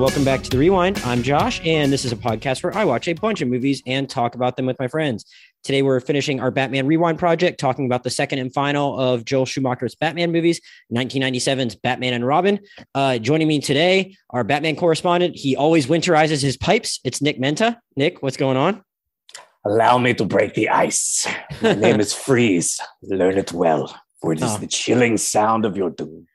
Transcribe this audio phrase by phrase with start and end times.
[0.00, 0.98] welcome back to the Rewind.
[1.04, 4.08] I'm Josh, and this is a podcast where I watch a bunch of movies and
[4.08, 5.26] talk about them with my friends.
[5.62, 9.44] Today, we're finishing our Batman Rewind project, talking about the second and final of Joel
[9.44, 10.58] Schumacher's Batman movies,
[10.90, 12.60] 1997's Batman and Robin.
[12.94, 15.36] Uh, joining me today, our Batman correspondent.
[15.36, 16.98] He always winterizes his pipes.
[17.04, 17.76] It's Nick Menta.
[17.94, 18.82] Nick, what's going on?
[19.66, 21.26] Allow me to break the ice.
[21.60, 22.80] My name is Freeze.
[23.02, 24.56] Learn it well, for it is Oh.
[24.56, 26.26] the chilling sound of your doom.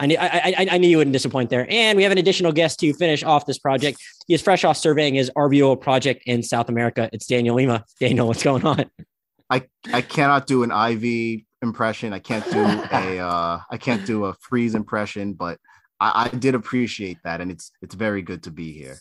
[0.00, 1.66] I knew, I, I, I knew you wouldn't disappoint there.
[1.70, 4.02] And we have an additional guest to finish off this project.
[4.26, 7.10] He is fresh off surveying his RVO project in South America.
[7.12, 7.84] It's Daniel Lima.
[8.00, 8.90] Daniel, what's going on?
[9.50, 12.14] I I cannot do an Ivy impression.
[12.14, 12.60] I can't do
[12.92, 15.58] a uh I can't do a freeze impression, but
[16.00, 18.98] I, I did appreciate that, and it's it's very good to be here.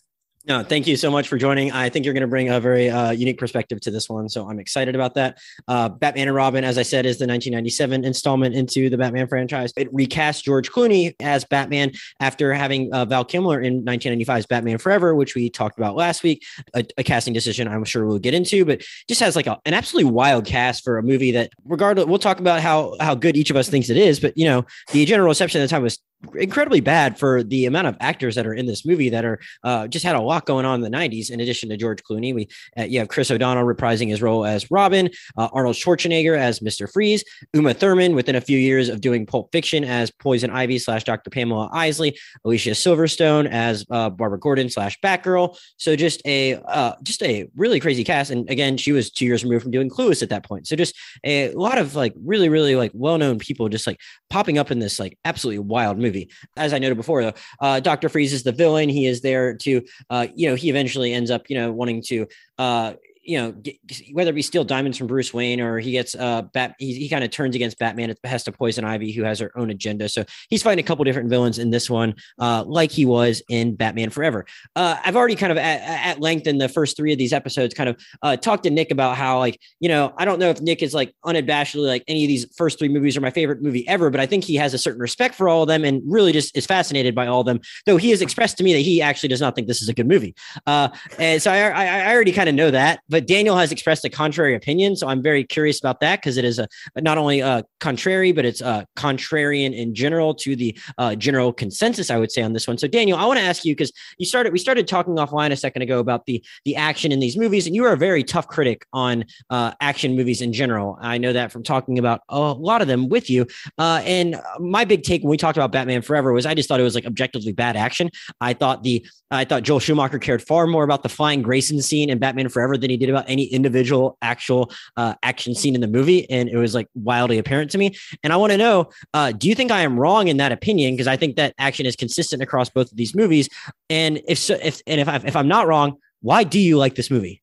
[0.50, 1.72] No, thank you so much for joining.
[1.72, 4.50] I think you're going to bring a very uh, unique perspective to this one, so
[4.50, 5.38] I'm excited about that.
[5.67, 9.72] Uh, Batman and Robin, as I said, is the 1997 installment into the Batman franchise.
[9.77, 15.14] It recast George Clooney as Batman after having uh, Val Kilmer in 1995's Batman Forever,
[15.14, 16.44] which we talked about last week.
[16.73, 19.75] A, a casting decision I'm sure we'll get into, but just has like a, an
[19.75, 23.52] absolutely wild cast for a movie that, regardless, we'll talk about how how good each
[23.52, 26.00] of us thinks it is, but you know, the general reception at the time was
[26.36, 29.88] incredibly bad for the amount of actors that are in this movie that are uh,
[29.88, 32.48] just had a lot going on in the 90s in addition to george clooney we
[32.78, 36.92] uh, you have chris o'donnell reprising his role as robin uh, arnold schwarzenegger as mr
[36.92, 41.03] freeze uma thurman within a few years of doing pulp fiction as poison ivy slash
[41.03, 45.58] dr pamela isley alicia silverstone as uh, barbara gordon slash batgirl.
[45.78, 48.31] So just a uh, just a really crazy cast.
[48.31, 50.67] And again she was two years removed from doing clueless at that point.
[50.67, 53.99] So just a lot of like really really like well-known people just like
[54.30, 56.08] popping up in this like absolutely wild movie.
[56.55, 58.89] As I noted before, though, uh, Doctor Freeze is the villain.
[58.89, 62.27] He is there to, uh, you know, he eventually ends up, you know, wanting to,
[62.58, 63.75] uh, you know, get,
[64.13, 67.23] whether be steal diamonds from Bruce Wayne or he gets uh, Bat, he, he kind
[67.23, 70.09] of turns against Batman at the behest of Poison Ivy, who has her own agenda.
[70.09, 73.75] So he's fighting a couple different villains in this one, uh, like he was in
[73.75, 74.45] Batman Forever.
[74.75, 77.73] Uh, I've already kind of at, at length in the first three of these episodes,
[77.73, 80.61] kind of uh, talked to Nick about how, like, you know, I don't know if
[80.61, 83.87] Nick is like unabashedly like any of these first three movies are my favorite movie
[83.87, 86.31] ever, but I think he has a certain respect for all of them and really
[86.31, 87.59] just is fascinated by all of them.
[87.86, 89.93] Though he has expressed to me that he actually does not think this is a
[89.93, 90.36] good movie.
[90.65, 94.05] Uh, and so I, I, I already kind of know that, but Daniel has expressed
[94.05, 94.95] a contrary opinion.
[94.95, 98.45] So I'm very curious about that because it is a not only uh, contrary, but
[98.45, 102.67] it's uh, contrarian in general to the uh, general consensus, I would say, on this
[102.67, 102.77] one.
[102.77, 105.55] So Daniel, I want to ask you because you started we started talking offline a
[105.55, 108.48] second ago about the the action in these movies, and you are a very tough
[108.48, 110.98] critic on uh, action movies in general.
[111.02, 113.48] I know that from talking about a lot of them with you.
[113.77, 116.80] Uh, and my big take when we talked about Batman Forever was I just thought
[116.80, 118.09] it was like objectively bad action.
[118.39, 122.09] I thought the I thought Joel Schumacher cared far more about the flying Grayson scene
[122.09, 125.87] in Batman Forever than he did about any individual actual uh, action scene in the
[125.87, 127.95] movie, and it was like wildly apparent to me.
[128.24, 130.94] And I want to know, uh, do you think I am wrong in that opinion?
[130.94, 133.50] Because I think that action is consistent across both of these movies.
[133.89, 136.95] And if so, if and if I, if I'm not wrong, why do you like
[136.95, 137.42] this movie?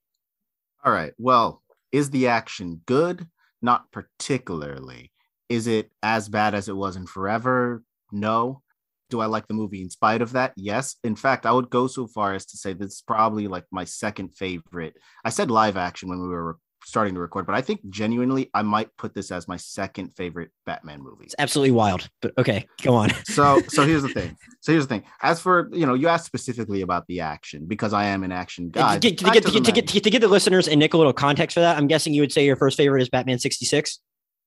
[0.84, 1.12] All right.
[1.18, 1.62] Well,
[1.92, 3.26] is the action good?
[3.62, 5.12] Not particularly.
[5.48, 7.82] Is it as bad as it was in Forever?
[8.12, 8.62] No.
[9.10, 10.52] Do I like the movie in spite of that?
[10.56, 10.96] Yes.
[11.04, 13.84] In fact, I would go so far as to say this is probably like my
[13.84, 14.96] second favorite.
[15.24, 18.62] I said live action when we were starting to record, but I think genuinely I
[18.62, 21.24] might put this as my second favorite Batman movie.
[21.24, 22.08] It's absolutely wild.
[22.22, 23.10] But okay, go on.
[23.26, 24.36] So so here's the thing.
[24.60, 25.04] So here's the thing.
[25.20, 28.70] As for you know, you asked specifically about the action because I am an action
[28.70, 28.94] guy.
[28.94, 30.68] to, get, to, get, to, doesn't get, to, get, to, get, to give the listeners
[30.68, 33.02] and Nick a little context for that, I'm guessing you would say your first favorite
[33.02, 33.98] is Batman 66.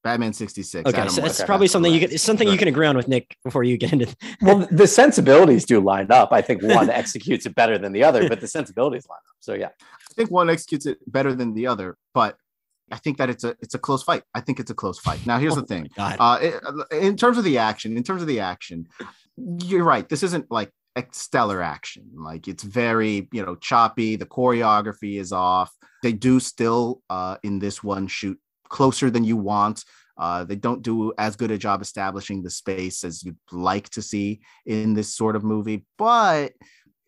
[0.03, 0.87] Batman 66.
[0.87, 1.45] Okay, Adam so that's West.
[1.45, 2.09] probably something you Correct.
[2.11, 4.15] can it's something you can agree on with Nick before you get into.
[4.41, 6.31] Well, the sensibilities do line up.
[6.31, 9.35] I think one executes it better than the other, but the sensibilities line up.
[9.41, 12.37] So yeah, I think one executes it better than the other, but
[12.91, 14.23] I think that it's a it's a close fight.
[14.33, 15.25] I think it's a close fight.
[15.25, 15.89] Now here's Oh the thing.
[15.97, 16.61] Uh, it-
[16.93, 18.87] in terms of the action, in terms of the action,
[19.37, 20.07] you're right.
[20.07, 20.71] This isn't like
[21.11, 22.03] stellar action.
[22.15, 24.15] Like it's very you know choppy.
[24.15, 25.71] The choreography is off.
[26.03, 28.39] They do still uh, in this one shoot
[28.69, 29.83] closer than you want.
[30.17, 34.01] Uh, they don't do as good a job establishing the space as you'd like to
[34.01, 36.51] see in this sort of movie, but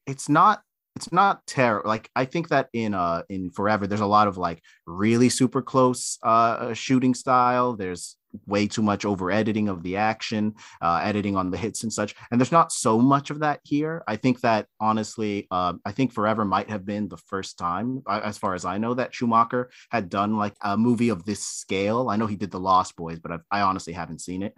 [0.08, 0.62] it's not
[0.96, 1.90] it's not terrible.
[1.90, 5.62] Like I think that in uh in Forever, there's a lot of like really super
[5.62, 7.76] close uh shooting style.
[7.76, 11.92] There's way too much over editing of the action, uh, editing on the hits and
[11.92, 12.16] such.
[12.32, 14.04] And there's not so much of that here.
[14.08, 18.22] I think that honestly, uh, I think Forever might have been the first time, uh,
[18.24, 22.10] as far as I know, that Schumacher had done like a movie of this scale.
[22.10, 24.56] I know he did The Lost Boys, but I've, I honestly haven't seen it.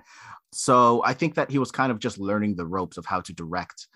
[0.52, 3.34] So I think that he was kind of just learning the ropes of how to
[3.34, 3.88] direct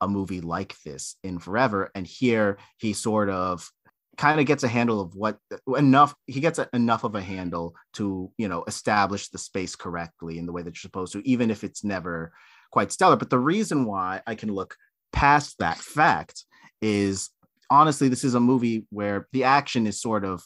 [0.00, 1.90] a movie like this in Forever.
[1.94, 3.68] And here he sort of
[4.16, 5.38] kind of gets a handle of what
[5.76, 10.38] enough he gets a, enough of a handle to you know establish the space correctly
[10.38, 12.32] in the way that you're supposed to even if it's never
[12.70, 14.76] quite stellar but the reason why i can look
[15.12, 16.44] past that fact
[16.80, 17.30] is
[17.70, 20.44] honestly, this is a movie where the action is sort of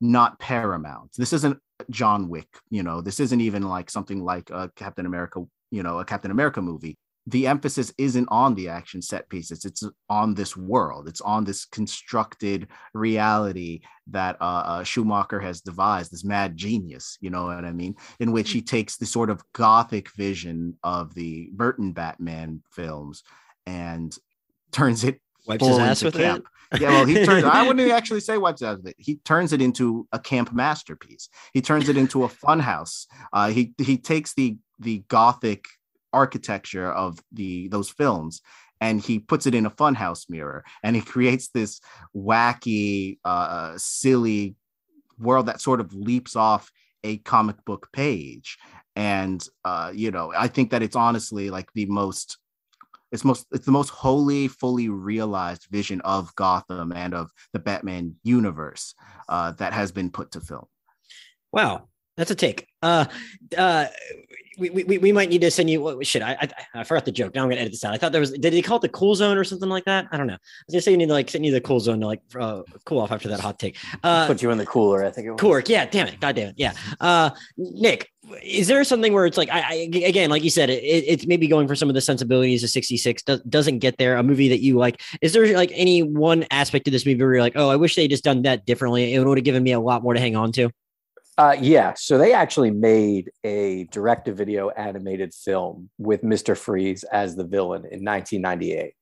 [0.00, 1.10] not paramount.
[1.16, 1.58] This isn't
[1.90, 5.98] John Wick, you know, this isn't even like something like a Captain America, you know,
[5.98, 6.96] a Captain America movie.
[7.26, 11.64] The emphasis isn't on the action set pieces, it's on this world, it's on this
[11.64, 17.72] constructed reality that uh, uh, Schumacher has devised, this mad genius, you know what I
[17.72, 17.94] mean?
[18.20, 23.22] In which he takes the sort of gothic vision of the Burton Batman films
[23.66, 24.14] and
[24.70, 26.46] turns it Wipes his ass into with camp.
[26.72, 26.80] it.
[26.80, 27.44] Yeah, well, he turns.
[27.44, 28.96] I wouldn't actually say wipes out of it.
[28.98, 31.28] He turns it into a camp masterpiece.
[31.52, 33.06] He turns it into a funhouse.
[33.32, 35.66] Uh, he he takes the the gothic
[36.14, 38.40] architecture of the those films
[38.80, 41.80] and he puts it in a funhouse mirror and he creates this
[42.14, 44.56] wacky, uh, silly
[45.18, 46.70] world that sort of leaps off
[47.02, 48.58] a comic book page.
[48.96, 52.38] And uh, you know, I think that it's honestly like the most
[53.12, 58.16] it's most it's the most wholly fully realized vision of gotham and of the batman
[58.24, 58.94] universe
[59.28, 60.66] uh, that has been put to film
[61.54, 62.66] Wow, that's a take.
[62.82, 63.06] Uh,
[63.56, 63.86] uh,
[64.58, 65.82] we, we, we might need to send you.
[65.82, 66.22] What shit?
[66.22, 66.48] I, I
[66.80, 67.34] I forgot the joke.
[67.34, 67.94] Now I'm gonna edit this out.
[67.94, 68.32] I thought there was.
[68.32, 70.06] Did they call it the cool zone or something like that?
[70.12, 70.34] I don't know.
[70.34, 72.20] I was gonna say you need to like send you the cool zone to like
[72.38, 73.76] uh, cool off after that hot take.
[74.02, 75.40] Uh, Put you in the cooler, I think it was.
[75.40, 76.74] Cork, yeah, damn it, god damn it, yeah.
[77.00, 78.12] Uh, Nick,
[78.42, 79.74] is there something where it's like, I, I
[80.04, 83.22] again, like you said, it, it's maybe going for some of the sensibilities of '66
[83.22, 84.16] does, doesn't get there.
[84.16, 87.34] A movie that you like, is there like any one aspect of this movie where
[87.34, 89.14] you're like, oh, I wish they just done that differently?
[89.14, 90.70] It would have given me a lot more to hang on to.
[91.36, 96.56] Uh, yeah, so they actually made a direct-to-video animated film with Mr.
[96.56, 98.92] Freeze as the villain in 1998.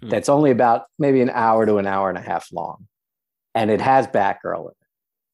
[0.00, 0.08] Hmm.
[0.08, 2.86] That's only about maybe an hour to an hour and a half long,
[3.54, 4.76] and it has Batgirl in it.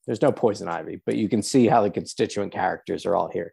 [0.06, 3.52] There's no Poison Ivy, but you can see how the constituent characters are all here.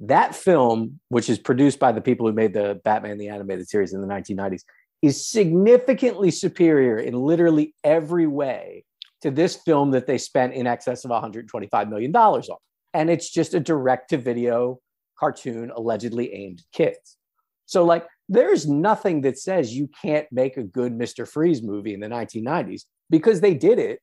[0.00, 3.92] That film, which is produced by the people who made the Batman the Animated Series
[3.92, 4.62] in the 1990s,
[5.02, 8.84] is significantly superior in literally every way
[9.24, 12.42] to this film that they spent in excess of $125 million on.
[12.92, 14.80] And it's just a direct to video
[15.18, 17.16] cartoon allegedly aimed at kids.
[17.64, 21.26] So, like, there's nothing that says you can't make a good Mr.
[21.26, 24.00] Freeze movie in the 1990s because they did it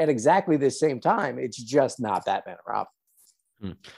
[0.00, 1.38] at exactly the same time.
[1.38, 2.92] It's just not Batman and Robin.
[3.60, 3.90] Hmm.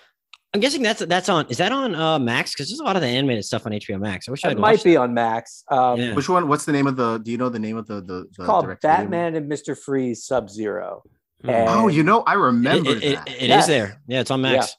[0.52, 1.46] I'm guessing that's that's on.
[1.48, 2.52] Is that on uh, Max?
[2.52, 4.28] Because there's a lot of the animated stuff on HBO Max.
[4.28, 5.00] I wish It I'd might be that.
[5.00, 5.62] on Max.
[5.70, 6.14] Um, Yeah.
[6.14, 8.26] which one what's the name of the do you know the name of the the,
[8.36, 9.78] the called Batman and Mr.
[9.78, 11.02] Freeze Sub Zero.
[11.44, 11.50] Hmm.
[11.50, 13.66] Oh you know i remember it, it- that it is Yes.
[13.68, 14.00] there.
[14.08, 14.74] Yeah, it's on Max.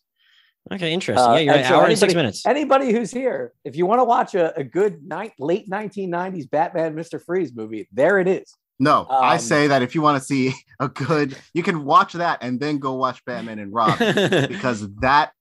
[0.71, 1.25] Okay, interesting.
[1.27, 1.69] Uh, yeah, you're and right.
[1.69, 2.45] so Hour and six minutes.
[2.45, 6.94] Anybody who's here, if you want to watch a, a good night, late 1990s Batman
[6.95, 7.19] Mr.
[7.24, 8.53] Freeze movie, there it is.
[8.79, 12.13] no i um, say that if you want to see a good you can watch
[12.13, 14.13] that and then go watch batman and robin
[14.56, 15.31] because that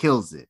[0.00, 0.48] kills it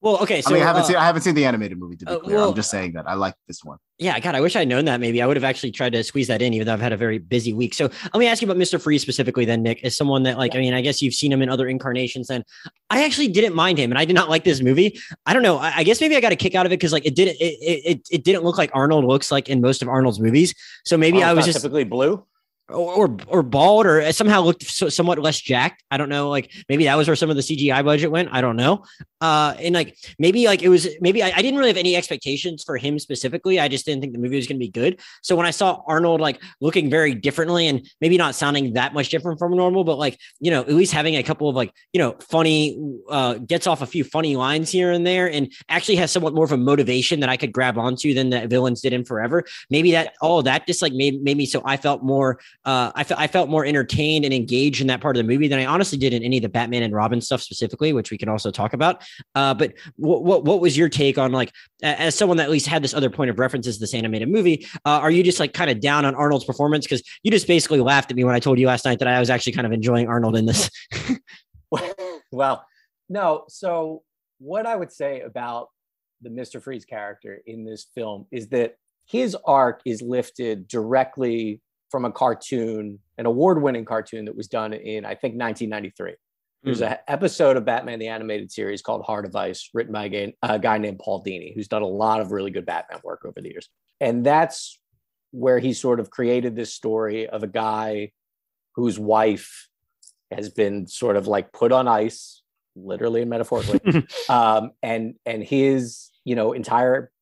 [0.00, 0.40] well, okay.
[0.42, 2.12] So i mean i haven't uh, seen i haven't seen the animated movie to be
[2.12, 4.54] uh, clear well- i'm just saying that i like this one Yeah, God, I wish
[4.54, 5.00] I'd known that.
[5.00, 6.96] Maybe I would have actually tried to squeeze that in, even though I've had a
[7.06, 7.74] very busy week.
[7.74, 8.80] So let me ask you about Mr.
[8.80, 11.42] Freeze specifically, then, Nick, as someone that, like, I mean, I guess you've seen him
[11.42, 12.28] in other incarnations.
[12.28, 12.44] Then
[12.90, 15.00] I actually didn't mind him, and I did not like this movie.
[15.26, 15.58] I don't know.
[15.58, 17.38] I, I guess maybe I got a kick out of it because, like, it didn't
[17.40, 20.54] it, it it it didn't look like Arnold looks like in most of Arnold's movies.
[20.84, 22.24] So maybe Oh, I was just typically blue.
[22.68, 25.82] Or, or bald or somehow looked so, somewhat less jacked.
[25.90, 26.28] I don't know.
[26.28, 28.28] Like maybe that was where some of the CGI budget went.
[28.32, 28.84] I don't know.
[29.20, 32.62] Uh, and like maybe like it was maybe I, I didn't really have any expectations
[32.62, 33.58] for him specifically.
[33.58, 35.00] I just didn't think the movie was going to be good.
[35.22, 39.08] So when I saw Arnold like looking very differently and maybe not sounding that much
[39.08, 41.98] different from normal, but like you know at least having a couple of like you
[41.98, 42.78] know funny
[43.10, 46.44] uh, gets off a few funny lines here and there, and actually has somewhat more
[46.44, 49.44] of a motivation that I could grab onto than the villains did in Forever.
[49.70, 53.02] Maybe that all that just like made made me so I felt more uh, I,
[53.02, 55.64] fe- I felt more entertained and engaged in that part of the movie than I
[55.64, 58.50] honestly did in any of the Batman and Robin stuff specifically, which we can also
[58.50, 59.02] talk about.
[59.34, 61.50] Uh, but what, what what was your take on like
[61.82, 64.66] as someone that at least had this other point of reference as this animated movie?
[64.84, 67.80] Uh, are you just like kind of down on Arnold's performance because you just basically
[67.80, 69.72] laughed at me when I told you last night that I was actually kind of
[69.72, 70.68] enjoying Arnold in this?
[72.30, 72.66] well,
[73.08, 73.44] no.
[73.48, 74.02] So,
[74.40, 75.68] what I would say about
[76.20, 76.62] the Mr.
[76.62, 78.74] Freeze character in this film is that
[79.06, 84.72] his arc is lifted directly from a cartoon, an award winning cartoon that was done
[84.72, 86.14] in, I think, 1993.
[86.64, 90.08] There's an episode of Batman the Animated Series called Heart of Ice, written by a
[90.08, 93.24] guy, a guy named Paul Dini, who's done a lot of really good Batman work
[93.24, 93.68] over the years.
[94.00, 94.78] And that's
[95.30, 98.10] where he sort of created this story of a guy
[98.74, 99.68] whose wife
[100.32, 102.42] has been sort of like put on ice,
[102.74, 104.06] literally and metaphorically.
[104.28, 107.12] um, and and his, you know, entire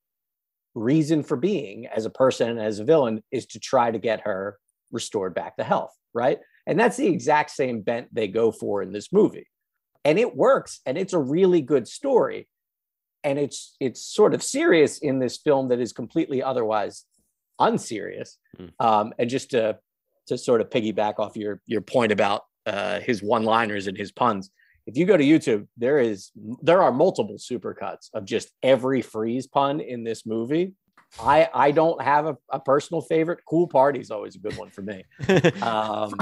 [0.77, 4.21] reason for being as a person, and as a villain, is to try to get
[4.21, 4.59] her
[4.93, 6.39] restored back to health, right?
[6.67, 9.49] And that's the exact same bent they go for in this movie.
[10.05, 12.47] And it works, and it's a really good story.
[13.25, 17.05] and it's it's sort of serious in this film that is completely otherwise
[17.59, 18.39] unserious.
[18.59, 18.71] Mm.
[18.79, 19.79] Um, and just to
[20.29, 24.13] to sort of piggyback off your your point about uh, his one liners and his
[24.13, 24.51] puns,
[24.87, 26.31] if you go to YouTube, there is
[26.63, 30.73] there are multiple supercuts of just every freeze pun in this movie
[31.21, 33.41] I I don't have a, a personal favorite.
[33.49, 35.05] Cool Party is always a good one for me.
[35.63, 36.15] Um,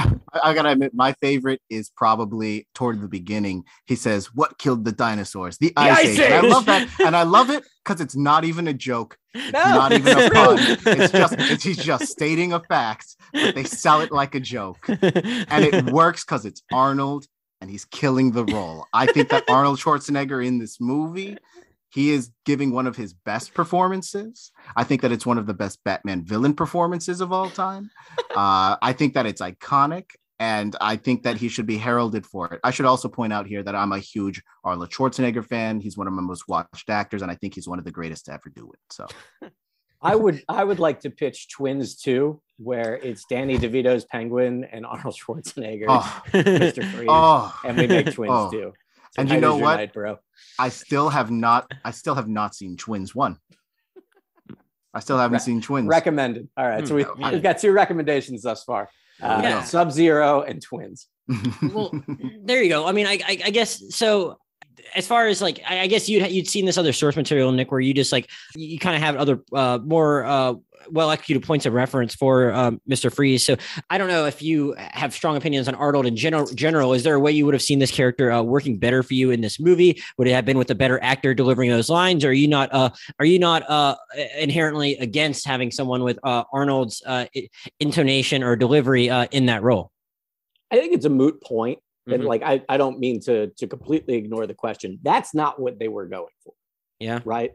[0.43, 3.65] I gotta admit, my favorite is probably toward the beginning.
[3.87, 5.59] He says, "What killed the dinosaurs?
[5.59, 6.31] The, the ice, ice, age." age.
[6.31, 9.19] And I love that, and I love it because it's not even a joke.
[9.35, 10.57] It's no, not even a pun.
[10.59, 14.79] It's just it's, he's just stating a fact, but they sell it like a joke,
[14.89, 17.27] and it works because it's Arnold
[17.65, 18.87] and he's killing the role.
[18.93, 21.39] I think that Arnold Schwarzenegger in this movie
[21.89, 24.53] he is giving one of his best performances.
[24.77, 27.91] I think that it's one of the best Batman villain performances of all time.
[28.37, 32.53] Uh, I think that it's iconic, and I think that he should be heralded for
[32.53, 32.61] it.
[32.65, 35.81] I should also point out here that I'm a huge Arnold Schwarzenegger fan.
[35.81, 38.27] He's one of my most watched actors, and I think he's one of the greatest
[38.27, 38.81] to ever do it.
[38.91, 39.07] So.
[40.03, 44.87] I would I would like to pitch Twins too, where it's Danny DeVito's Penguin and
[44.87, 46.23] Arnold Schwarzenegger's oh.
[46.33, 46.91] Mr.
[46.93, 47.55] Freeze, oh.
[47.65, 48.51] and we make Twins oh.
[48.51, 48.73] too.
[49.13, 50.19] So and you know what, night, bro?
[50.59, 51.71] I still have not.
[51.85, 53.39] I still have not seen Twins one.
[54.93, 55.89] I still haven't Re- seen Twins.
[55.89, 56.49] Recommended.
[56.57, 57.39] All right, so we, have hmm.
[57.39, 58.89] got two recommendations thus far:
[59.23, 59.63] uh, yeah.
[59.63, 61.09] Sub Zero and Twins.
[61.73, 61.93] well,
[62.43, 62.87] there you go.
[62.87, 64.39] I mean, I, I, I guess so
[64.95, 67.81] as far as like I, guess you'd you'd seen this other source material, Nick, where
[67.81, 70.55] you just like you kind of have other uh, more uh,
[70.91, 73.13] well executed points of reference for um, Mr.
[73.13, 73.45] Freeze.
[73.45, 73.57] So
[73.91, 76.47] I don't know if you have strong opinions on Arnold in general.
[76.47, 79.15] General, is there a way you would have seen this character uh, working better for
[79.15, 80.03] you in this movie?
[80.19, 82.25] Would it have been with a better actor delivering those lines?
[82.25, 82.73] Or are you not?
[82.73, 83.97] Uh, are you not uh,
[84.39, 87.27] inherently against having someone with uh, Arnold's uh,
[87.81, 89.91] intonation or delivery uh, in that role?
[90.71, 91.79] I think it's a moot point.
[92.07, 92.27] And mm-hmm.
[92.27, 94.99] like I, I don't mean to to completely ignore the question.
[95.03, 96.53] That's not what they were going for.
[97.01, 97.21] Yeah.
[97.25, 97.53] Right.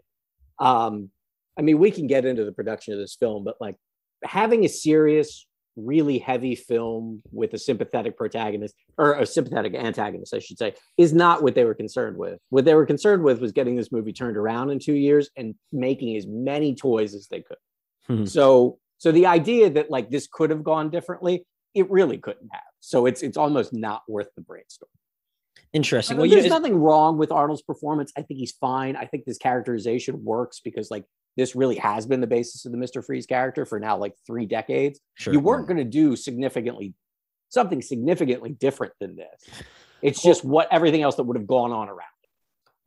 [0.59, 1.09] Um,
[1.57, 3.75] I mean, we can get into the production of this film, but like
[4.23, 10.39] having a serious, really heavy film with a sympathetic protagonist or a sympathetic antagonist, I
[10.39, 12.39] should say, is not what they were concerned with.
[12.49, 15.55] What they were concerned with was getting this movie turned around in two years and
[15.71, 17.57] making as many toys as they could.
[18.07, 18.25] Hmm.
[18.25, 22.63] So, so the idea that like this could have gone differently, it really couldn't have.
[22.79, 24.89] So it's it's almost not worth the brainstorm.
[25.71, 26.17] Interesting.
[26.17, 28.12] well, there's nothing wrong with Arnold's performance.
[28.17, 28.95] I think he's fine.
[28.95, 31.05] I think this characterization works because like
[31.38, 33.05] this really has been the basis of the Mr.
[33.05, 35.00] Freeze character for now like three decades.
[35.15, 35.31] Sure.
[35.31, 36.95] You weren't going to do significantly
[37.50, 39.63] something significantly different than this.
[40.01, 42.08] It's just what everything else that would have gone on around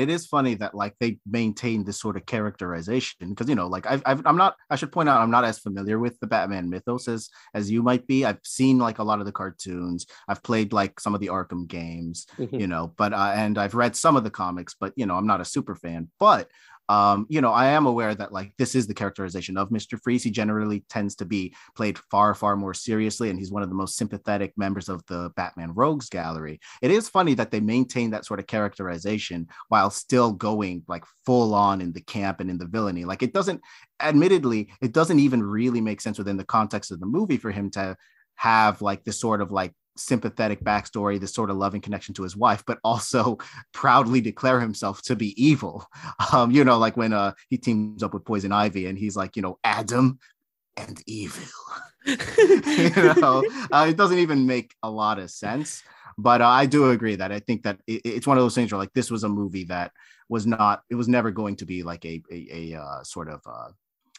[0.03, 3.87] it is funny that like they maintain this sort of characterization because you know like
[3.87, 6.69] I've, i am not i should point out i'm not as familiar with the batman
[6.69, 8.25] mythos as as you might be.
[8.25, 10.07] I've seen like a lot of the cartoons.
[10.29, 12.59] I've played like some of the arkham games mm-hmm.
[12.59, 15.27] you know but uh, and i've read some of the comics but you know i'm
[15.27, 16.11] not a super fan.
[16.19, 16.49] But
[16.89, 20.01] um, you know, I am aware that like this is the characterization of Mr.
[20.01, 20.23] Freeze.
[20.25, 23.75] He generally tends to be played far, far more seriously, and he's one of the
[23.75, 26.61] most sympathetic members of the Batman Rogues Gallery.
[26.83, 31.55] It is funny that they maintain that sort of characterization while still going like full
[31.55, 33.05] on in the camp and in the villainy.
[33.05, 33.61] Like it doesn't,
[34.01, 37.71] admittedly, it doesn't even really make sense within the context of the movie for him
[37.73, 37.97] to
[38.35, 42.37] have like this sort of like sympathetic backstory, this sort of loving connection to his
[42.37, 43.39] wife, but also
[43.73, 45.87] proudly declare himself to be evil.
[46.33, 49.37] Um, you know, like when uh he teams up with Poison Ivy and he's like,
[49.37, 50.19] you know, Adam
[50.77, 51.45] and evil.
[52.07, 55.83] you know, uh, it doesn't even make a lot of sense.
[56.17, 58.73] But uh, I do agree that I think that it, it's one of those things
[58.73, 59.93] where like this was a movie that
[60.29, 63.41] was not, it was never going to be like a a, a uh, sort of
[63.47, 63.69] uh,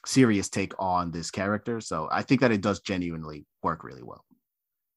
[0.06, 1.82] serious take on this character.
[1.82, 4.26] So I think that it does genuinely work really well.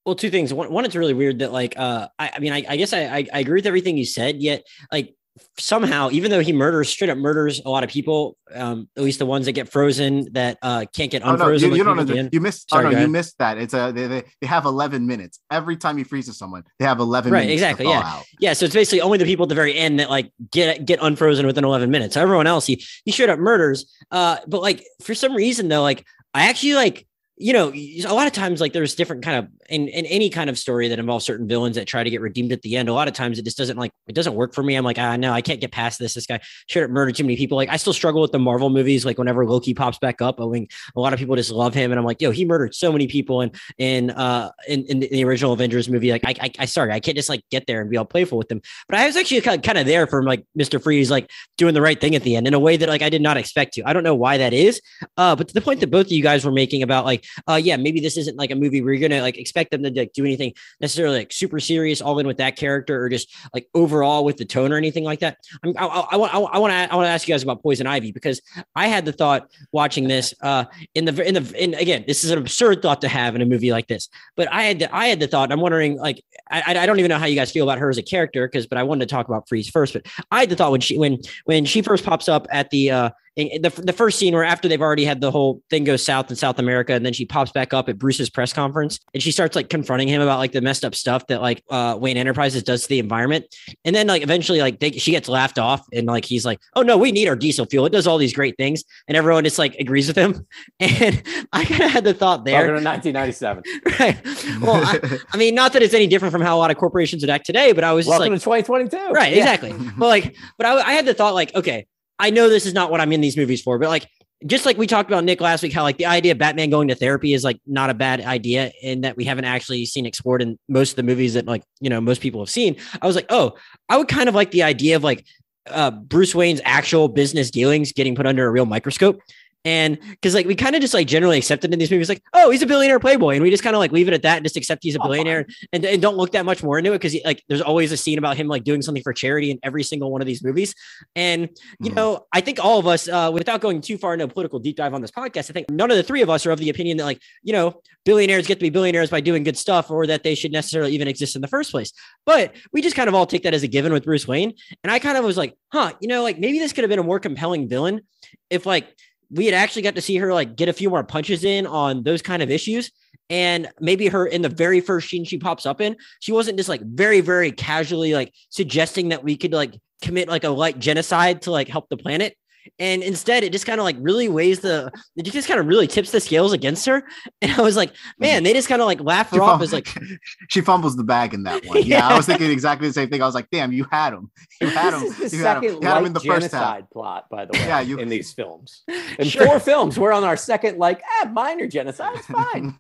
[0.07, 0.55] Well, two things.
[0.55, 3.01] One, one, it's really weird that like, uh, I, I mean, I, I guess I,
[3.01, 4.41] I, I agree with everything you said.
[4.41, 5.15] Yet, like,
[5.59, 9.19] somehow, even though he murders, straight up murders a lot of people, um, at least
[9.19, 11.67] the ones that get frozen that uh can't get unfrozen.
[11.67, 12.29] Oh, no, you, you don't know.
[12.33, 12.71] You missed.
[12.71, 13.59] Sorry, oh, no, you missed that.
[13.59, 16.65] It's a they, they, they have eleven minutes every time he freezes someone.
[16.79, 17.33] They have eleven.
[17.33, 17.51] Right.
[17.51, 17.85] exactly.
[17.85, 18.01] Yeah.
[18.03, 18.25] Out.
[18.41, 18.55] Yeah.
[18.55, 21.47] So it's basically only the people at the very end that like get get unfrozen
[21.47, 22.15] within eleven minutes.
[22.15, 23.93] So everyone else, he he straight up murders.
[24.11, 27.07] Uh, but like for some reason though, like I actually like
[27.39, 30.49] you know, a lot of times, like there's different kind of in, in any kind
[30.49, 32.89] of story that involves certain villains that try to get redeemed at the end.
[32.89, 34.75] A lot of times, it just doesn't like it doesn't work for me.
[34.75, 36.15] I'm like, ah, no, I can't get past this.
[36.15, 37.57] This guy should have murdered too many people.
[37.57, 39.05] Like, I still struggle with the Marvel movies.
[39.05, 40.67] Like, whenever Loki pops back up, I mean,
[40.97, 43.07] a lot of people just love him, and I'm like, yo, he murdered so many
[43.07, 46.11] people in in uh in, in the original Avengers movie.
[46.11, 48.39] Like, I, I, I sorry, I can't just like get there and be all playful
[48.39, 48.63] with them.
[48.89, 52.01] But I was actually kind of, there for like Mister Freeze, like doing the right
[52.01, 53.83] thing at the end in a way that like I did not expect to.
[53.85, 54.81] I don't know why that is.
[55.19, 57.55] Uh, but to the point that both of you guys were making about like uh,
[57.55, 60.13] yeah, maybe this isn't like a movie where you're gonna like expect them to like,
[60.13, 64.25] do anything necessarily like super serious, all in with that character, or just like overall
[64.25, 65.39] with the tone or anything like that.
[65.65, 68.13] I, I want I want to I want to ask you guys about Poison Ivy
[68.13, 68.41] because
[68.75, 70.65] I had the thought watching this uh,
[70.95, 73.47] in the in the in again, this is an absurd thought to have in a
[73.47, 75.53] movie like this, but I had the, I had the thought.
[75.53, 77.99] I'm wondering like I, I don't even know how you guys feel about her as
[77.99, 79.93] a character because but I wanted to talk about Freeze first.
[79.93, 82.91] But I had the thought when she when when she first pops up at the
[82.91, 86.31] uh the, the first scene where after they've already had the whole thing go south
[86.31, 89.31] in South America, and then she pops back up at Bruce's press conference and she
[89.31, 92.63] starts like confronting him about like the messed up stuff that like uh, Wayne Enterprises
[92.63, 93.45] does to the environment.
[93.85, 96.83] And then like eventually like they, she gets laughed off and like he's like, oh
[96.83, 97.85] no, we need our diesel fuel.
[97.85, 98.85] It does all these great things.
[99.07, 100.47] And everyone just like agrees with him.
[100.79, 102.67] And I kind of had the thought there.
[102.67, 103.63] To 1997.
[104.01, 104.17] right.
[104.61, 107.23] Well, I, I, mean, not that it's any different from how a lot of corporations
[107.23, 109.13] would act today, but I was Welcome like, to 2022.
[109.13, 109.33] Right.
[109.33, 109.39] Yeah.
[109.39, 109.73] Exactly.
[109.97, 111.87] but like, but I, I had the thought like, okay,
[112.19, 114.09] I know this is not what I'm in these movies for, but like
[114.45, 116.89] just like we talked about Nick last week, how like the idea of Batman going
[116.89, 120.43] to therapy is like not a bad idea, and that we haven't actually seen explored
[120.43, 122.77] in most of the movies that like you know most people have seen.
[123.01, 123.57] I was like, oh,
[123.89, 125.25] I would kind of like the idea of like
[125.71, 129.21] uh, Bruce Wayne's actual business dealings getting put under a real microscope.
[129.67, 132.51] And because like we kind of just like generally accepted in these movies, like, oh,
[132.51, 133.35] he's a billionaire playboy.
[133.35, 135.01] And we just kind of like leave it at that and just accept he's a
[135.01, 137.03] billionaire and, and don't look that much more into it.
[137.03, 139.59] Cause he, like there's always a scene about him like doing something for charity in
[139.65, 140.73] every single one of these movies.
[141.17, 141.43] And,
[141.81, 141.95] you mm-hmm.
[141.97, 144.77] know, I think all of us, uh, without going too far into a political deep
[144.77, 146.71] dive on this podcast, I think none of the three of us are of the
[146.71, 150.07] opinion that like, you know, billionaires get to be billionaires by doing good stuff or
[150.07, 151.93] that they should necessarily even exist in the first place.
[152.25, 154.53] But we just kind of all take that as a given with Bruce Wayne.
[154.85, 157.01] And I kind of was like, huh, you know, like maybe this could have been
[157.01, 158.03] a more compelling villain
[158.49, 158.95] if like,
[159.31, 162.03] we had actually got to see her like get a few more punches in on
[162.03, 162.91] those kind of issues.
[163.29, 166.69] And maybe her in the very first scene she pops up in, she wasn't just
[166.69, 171.43] like very, very casually like suggesting that we could like commit like a light genocide
[171.43, 172.37] to like help the planet.
[172.79, 175.87] And instead, it just kind of like really weighs the, it just kind of really
[175.87, 177.05] tips the scales against her.
[177.43, 179.73] And I was like, man, they just kind of like laugh her she off as
[179.73, 179.89] like,
[180.49, 181.79] she fumbles the bag in that one.
[181.79, 181.99] Yeah.
[181.99, 182.09] yeah.
[182.09, 183.23] I was thinking exactly the same thing.
[183.23, 184.31] I was like, damn, you had him.
[184.61, 185.03] You had him.
[185.03, 185.65] You had him.
[185.65, 186.89] You had him in the first half.
[186.91, 188.83] plot, by the way, yeah, you, in these films.
[189.19, 189.47] In sure.
[189.47, 192.17] four films, we're on our second, like, ah, minor genocide.
[192.17, 192.79] It's fine.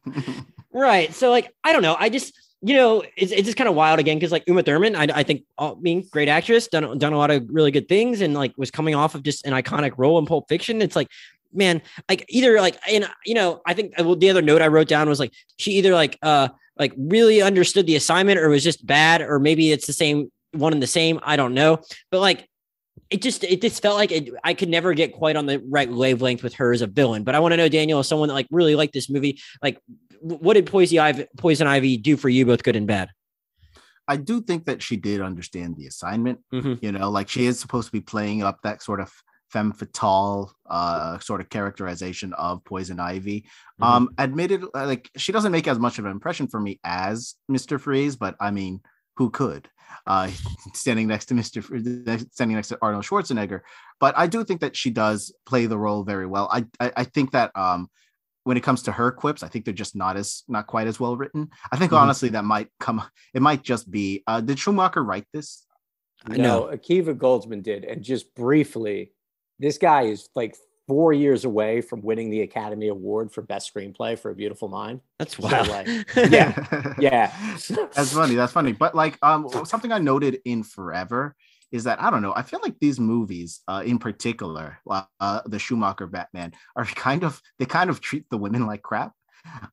[0.72, 1.12] right.
[1.14, 1.96] So, like, I don't know.
[1.98, 4.96] I just, you know, it's, it's just kind of wild again because like Uma Thurman,
[4.96, 8.20] I, I think, I mean, great actress, done done a lot of really good things,
[8.20, 10.80] and like was coming off of just an iconic role in Pulp Fiction.
[10.80, 11.08] It's like,
[11.52, 14.88] man, like either like, and you know, I think well, the other note I wrote
[14.88, 18.86] down was like she either like uh like really understood the assignment or was just
[18.86, 21.20] bad, or maybe it's the same one and the same.
[21.22, 22.48] I don't know, but like
[23.10, 25.90] it just it just felt like it, I could never get quite on the right
[25.90, 27.22] wavelength with her as a villain.
[27.22, 29.78] But I want to know, Daniel, as someone that like really liked this movie, like
[30.20, 33.10] what did Poison Ivy, Poison Ivy do for you, both good and bad?
[34.08, 36.40] I do think that she did understand the assignment.
[36.52, 36.74] Mm-hmm.
[36.84, 39.12] You know, like she is supposed to be playing up that sort of
[39.50, 43.42] femme fatale uh, sort of characterization of Poison Ivy.
[43.80, 43.82] Mm-hmm.
[43.82, 47.78] Um, admitted, like she doesn't make as much of an impression for me as Mister
[47.78, 48.80] Freeze, but I mean,
[49.16, 49.68] who could?
[50.06, 50.30] Uh,
[50.74, 52.32] standing next to Mr.
[52.32, 53.60] standing next to Arnold Schwarzenegger,
[53.98, 56.48] but I do think that she does play the role very well.
[56.52, 57.88] I I, I think that um,
[58.46, 61.00] when it comes to her quips, I think they're just not as not quite as
[61.00, 61.50] well written.
[61.72, 62.02] I think mm-hmm.
[62.02, 63.02] honestly that might come.
[63.34, 64.22] It might just be.
[64.24, 65.66] Uh, did Schumacher write this?
[66.28, 67.84] No, Akiva Goldsman did.
[67.84, 69.10] And just briefly,
[69.58, 70.56] this guy is like
[70.86, 75.00] four years away from winning the Academy Award for Best Screenplay for A Beautiful Mind.
[75.18, 75.66] That's wild.
[75.66, 75.88] So like,
[76.30, 77.56] yeah, yeah.
[77.68, 78.36] That's funny.
[78.36, 78.72] That's funny.
[78.72, 81.34] But like, um, something I noted in Forever
[81.72, 82.32] is that I don't know.
[82.34, 87.40] I feel like these movies, uh, in particular, uh, the Schumacher Batman, are kind of
[87.58, 89.12] they kind of treat the women like crap.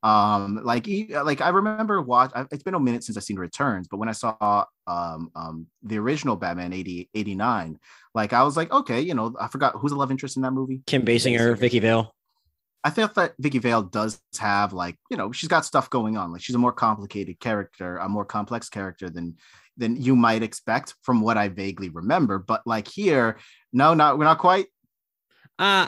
[0.04, 2.32] Um, like like I remember watch.
[2.52, 5.98] It's been a minute since I've seen Returns, but when I saw um, um the
[5.98, 7.80] original Batman 80, 89,
[8.14, 10.52] like I was like, okay, you know, I forgot who's the love interest in that
[10.52, 10.82] movie.
[10.86, 12.14] Kim Basinger, Vicki Vale.
[12.84, 16.32] I think that Vicki Vale does have like, you know, she's got stuff going on.
[16.32, 19.38] Like she's a more complicated character, a more complex character than
[19.78, 22.40] than you might expect from what I vaguely remember.
[22.40, 23.38] But like here,
[23.72, 24.66] no, not we're not quite.
[25.58, 25.88] Uh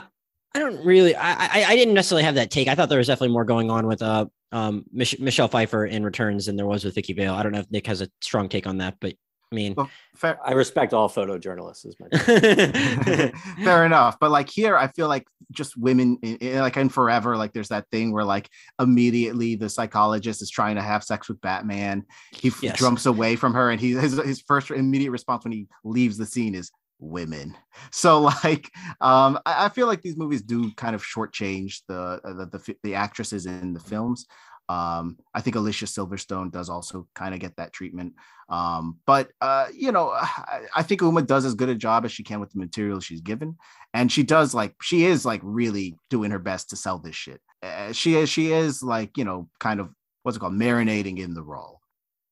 [0.54, 1.14] I don't really.
[1.14, 2.66] I, I, I didn't necessarily have that take.
[2.66, 6.02] I thought there was definitely more going on with uh um Mich- Michelle Pfeiffer in
[6.02, 7.34] Returns than there was with Vicki Vale.
[7.34, 9.14] I don't know if Nick has a strong take on that, but
[9.52, 10.38] I mean, well, fair.
[10.44, 11.86] I respect all photojournalists.
[11.86, 12.08] Is my
[13.64, 17.36] fair enough, but like here, I feel like just women, eh, eh, like in Forever,
[17.36, 21.40] like there's that thing where like immediately the psychologist is trying to have sex with
[21.40, 22.04] Batman.
[22.32, 22.76] He yes.
[22.76, 26.26] jumps away from her, and he his his first immediate response when he leaves the
[26.26, 27.56] scene is women.
[27.92, 32.32] So like, um, I, I feel like these movies do kind of shortchange the uh,
[32.32, 34.26] the the, the actresses in the films.
[34.68, 38.14] Um, I think Alicia Silverstone does also kind of get that treatment.
[38.48, 42.12] Um, but uh, you know, I, I, think Uma does as good a job as
[42.12, 43.56] she can with the material she's given,
[43.94, 47.40] and she does like she is like really doing her best to sell this shit.
[47.62, 49.90] Uh, she is she is like you know kind of
[50.22, 51.80] what's it called marinating in the role.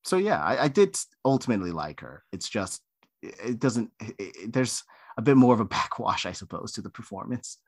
[0.04, 2.24] So yeah, I, I did ultimately like her.
[2.32, 2.82] It's just
[3.22, 3.90] it doesn't.
[4.00, 4.82] It, it, there's
[5.16, 7.58] a bit more of a backwash, I suppose, to the performance.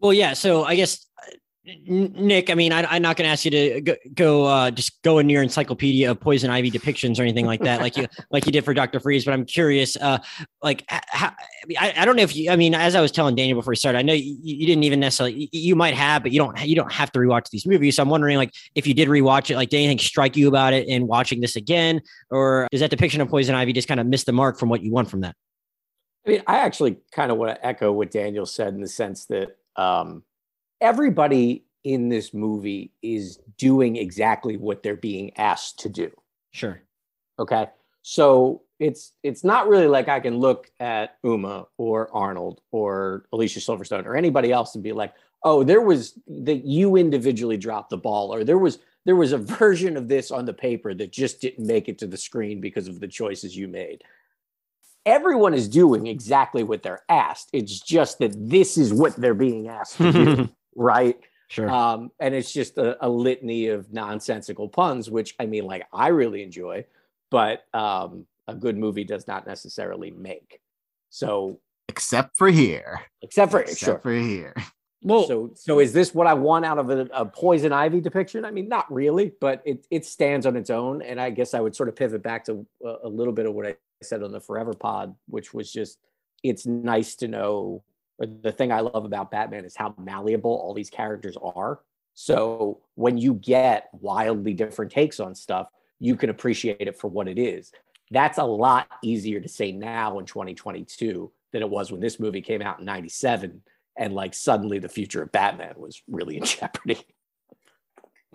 [0.00, 0.34] Well, yeah.
[0.34, 1.06] So I guess
[1.62, 5.02] Nick, I mean, I, am not going to ask you to go, go uh, just
[5.02, 8.46] go in your encyclopedia of poison ivy depictions or anything like that, like you like
[8.46, 9.26] you did for Doctor Freeze.
[9.26, 10.20] But I'm curious, uh,
[10.62, 11.34] like, how,
[11.78, 12.50] I, I don't know if you.
[12.50, 14.84] I mean, as I was telling Daniel before we started, I know you, you didn't
[14.84, 15.50] even necessarily.
[15.52, 16.58] You might have, but you don't.
[16.66, 17.96] You don't have to rewatch these movies.
[17.96, 20.72] So I'm wondering, like, if you did rewatch it, like, did anything strike you about
[20.72, 24.06] it in watching this again, or does that depiction of poison ivy just kind of
[24.06, 25.36] miss the mark from what you want from that?
[26.26, 29.26] I mean, I actually kind of want to echo what Daniel said in the sense
[29.26, 29.58] that.
[29.76, 30.24] Um,
[30.80, 36.10] everybody in this movie is doing exactly what they're being asked to do.
[36.52, 36.82] Sure.
[37.38, 37.68] Okay.
[38.02, 43.60] So it's it's not really like I can look at Uma or Arnold or Alicia
[43.60, 45.14] Silverstone or anybody else and be like,
[45.44, 49.38] oh, there was that you individually dropped the ball, or there was there was a
[49.62, 52.88] version of this on the paper that just didn't make it to the screen because
[52.88, 54.02] of the choices you made.
[55.06, 57.48] Everyone is doing exactly what they're asked.
[57.52, 60.48] It's just that this is what they're being asked to do.
[60.74, 61.18] right?
[61.48, 61.68] Sure.
[61.68, 66.08] Um, and it's just a, a, litany of nonsensical puns, which I mean, like I
[66.08, 66.84] really enjoy,
[67.30, 70.60] but um, a good movie does not necessarily make.
[71.08, 73.98] So, except for here, except for except sure.
[73.98, 74.54] for here.
[75.02, 78.44] Well, so so is this what I want out of a, a, poison ivy depiction?
[78.44, 81.00] I mean, not really, but it it stands on its own.
[81.00, 83.54] And I guess I would sort of pivot back to a, a little bit of
[83.54, 85.98] what I said on the Forever Pod, which was just
[86.42, 87.82] it's nice to know
[88.20, 91.80] the thing I love about Batman is how malleable all these characters are.
[92.14, 97.28] So when you get wildly different takes on stuff, you can appreciate it for what
[97.28, 97.72] it is.
[98.10, 102.42] That's a lot easier to say now in 2022 than it was when this movie
[102.42, 103.62] came out in 97
[103.96, 106.98] and like suddenly the future of Batman was really in jeopardy.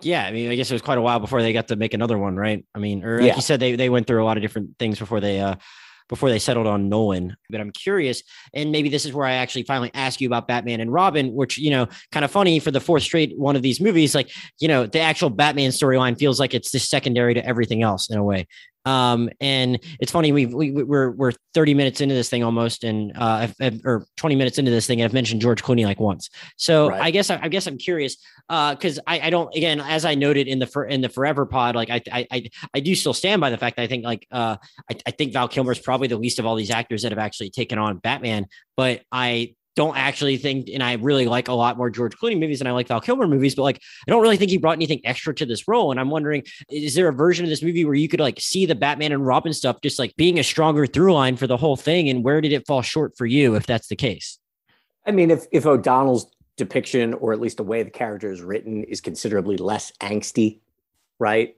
[0.02, 1.94] Yeah, I mean, I guess it was quite a while before they got to make
[1.94, 2.64] another one, right?
[2.74, 3.36] I mean, or like yeah.
[3.36, 5.56] you said, they they went through a lot of different things before they uh
[6.08, 7.36] before they settled on Nolan.
[7.50, 8.22] But I'm curious,
[8.54, 11.58] and maybe this is where I actually finally ask you about Batman and Robin, which,
[11.58, 14.14] you know, kind of funny for the fourth straight one of these movies.
[14.14, 18.10] Like, you know, the actual Batman storyline feels like it's just secondary to everything else
[18.10, 18.46] in a way.
[18.86, 23.12] Um, and it's funny, we've, we, we're, we're 30 minutes into this thing almost, and,
[23.16, 26.30] uh, I've, I've, or 20 minutes into this thing, I've mentioned George Clooney like once.
[26.56, 27.02] So right.
[27.02, 28.16] I guess, I, I, guess I'm curious,
[28.48, 31.44] uh, cause I, I don't, again, as I noted in the, for, in the forever
[31.44, 34.26] pod, like I, I, I, do still stand by the fact that I think like,
[34.30, 34.56] uh,
[34.88, 37.18] I, I think Val Kilmer is probably the least of all these actors that have
[37.18, 38.46] actually taken on Batman,
[38.76, 42.58] but I don't actually think, and I really like a lot more George Clooney movies
[42.58, 43.76] than I like Val Kilmer movies, but like
[44.08, 45.90] I don't really think he brought anything extra to this role.
[45.90, 48.64] And I'm wondering, is there a version of this movie where you could like see
[48.64, 51.76] the Batman and Robin stuff just like being a stronger through line for the whole
[51.76, 52.08] thing?
[52.08, 54.38] And where did it fall short for you if that's the case?
[55.06, 58.82] I mean, if if O'Donnell's depiction, or at least the way the character is written,
[58.84, 60.60] is considerably less angsty,
[61.18, 61.54] right?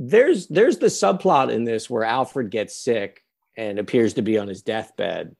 [0.00, 3.22] There's there's the subplot in this where Alfred gets sick
[3.56, 5.36] and appears to be on his deathbed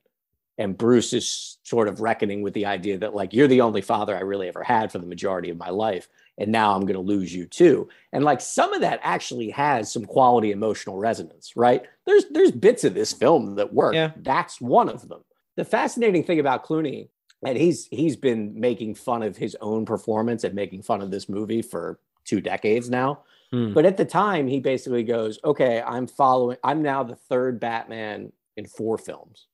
[0.57, 4.15] and Bruce is sort of reckoning with the idea that like you're the only father
[4.15, 6.99] I really ever had for the majority of my life and now I'm going to
[6.99, 7.89] lose you too.
[8.11, 11.83] And like some of that actually has some quality emotional resonance, right?
[12.05, 13.93] There's there's bits of this film that work.
[13.93, 14.11] Yeah.
[14.17, 15.23] That's one of them.
[15.55, 17.09] The fascinating thing about Clooney
[17.45, 21.29] and he's he's been making fun of his own performance and making fun of this
[21.29, 23.23] movie for two decades now.
[23.51, 23.73] Hmm.
[23.73, 28.31] But at the time he basically goes, "Okay, I'm following I'm now the third Batman
[28.57, 29.47] in four films."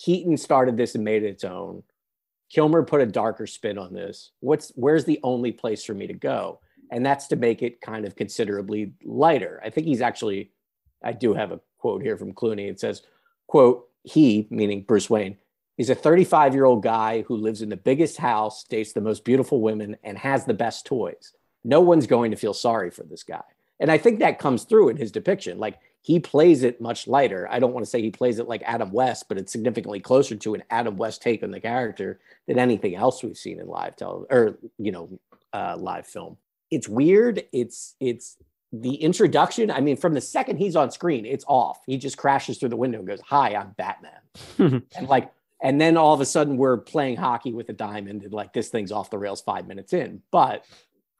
[0.00, 1.82] Keaton started this and made it its own.
[2.50, 4.32] Kilmer put a darker spin on this.
[4.40, 6.60] What's where's the only place for me to go?
[6.90, 9.60] And that's to make it kind of considerably lighter.
[9.64, 10.50] I think he's actually,
[11.04, 12.68] I do have a quote here from Clooney.
[12.68, 13.02] It says,
[13.46, 15.36] quote, he, meaning Bruce Wayne,
[15.78, 19.24] is a 35 year old guy who lives in the biggest house, dates the most
[19.24, 21.34] beautiful women, and has the best toys.
[21.62, 23.42] No one's going to feel sorry for this guy.
[23.78, 25.58] And I think that comes through in his depiction.
[25.58, 27.46] Like he plays it much lighter.
[27.50, 30.34] I don't want to say he plays it like Adam West, but it's significantly closer
[30.36, 33.96] to an Adam West take on the character than anything else we've seen in live
[33.96, 35.20] tele or you know
[35.52, 36.36] uh, live film.
[36.70, 37.44] It's weird.
[37.52, 38.36] It's it's
[38.72, 39.70] the introduction.
[39.70, 41.80] I mean, from the second he's on screen, it's off.
[41.86, 45.30] He just crashes through the window and goes, "Hi, I'm Batman," and like,
[45.62, 48.68] and then all of a sudden we're playing hockey with a diamond, and like this
[48.70, 50.22] thing's off the rails five minutes in.
[50.30, 50.64] But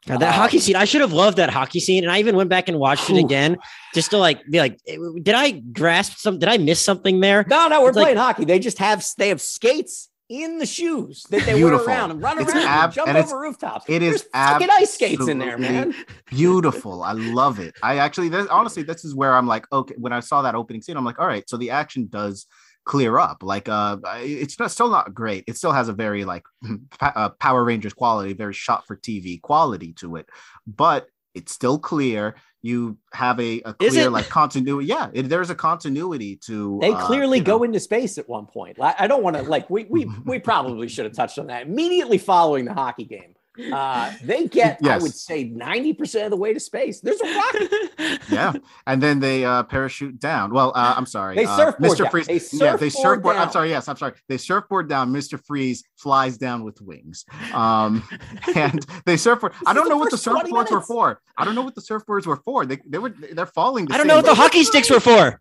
[0.07, 2.05] God, that hockey scene, I should have loved that hockey scene.
[2.05, 3.59] And I even went back and watched it again
[3.95, 6.39] just to like be like, eh, did I grasp some?
[6.39, 7.45] Did I miss something there?
[7.49, 8.45] No, no, we're it's playing like, hockey.
[8.47, 11.87] They just have they have skates in the shoes that they Beautiful.
[11.87, 13.85] wear around and run It's around ab- and jump and over rooftops.
[13.89, 15.93] it is There's fucking ice skates in there, man.
[16.29, 17.03] beautiful.
[17.03, 17.75] I love it.
[17.83, 19.95] I actually, this, honestly, this is where I'm like, okay.
[19.99, 21.49] When I saw that opening scene, I'm like, all right.
[21.49, 22.47] So the action does
[22.85, 23.43] clear up.
[23.43, 25.45] Like, uh, it's not, still not great.
[25.47, 26.45] It still has a very like
[27.01, 30.29] uh, Power Rangers quality, very shot for TV quality to it,
[30.67, 32.37] but it's still clear.
[32.63, 34.87] You have a, a clear like continuity.
[34.87, 36.79] Yeah, it, there's a continuity to.
[36.81, 38.79] They uh, clearly know, go into space at one point.
[38.81, 41.63] I I don't want to like we we we probably should have touched on that
[41.63, 43.35] immediately following the hockey game.
[43.73, 47.01] Uh, they get, I would say, ninety percent of the way to space.
[47.01, 48.21] There's a rocket.
[48.31, 48.53] yeah,
[48.87, 50.53] and then they uh, parachute down.
[50.53, 52.03] Well, uh, I'm sorry, They uh, surfboard Mr.
[52.03, 52.11] down.
[52.11, 52.27] Freeze.
[52.27, 53.37] They yeah, they surfboard surfboard.
[53.37, 53.71] I'm sorry.
[53.71, 54.15] Yes, I'm sorry.
[54.29, 55.13] They surfboard down.
[55.13, 55.43] Mr.
[55.45, 57.25] Freeze flies down with wings.
[57.53, 58.03] Um,
[58.55, 59.53] and they surfboard.
[59.67, 61.21] I don't know the what the surfboards were for.
[61.37, 62.67] I don't know what the surfboards were for.
[62.67, 63.91] They they were they're falling.
[63.91, 65.41] I don't know what the hockey sticks were for.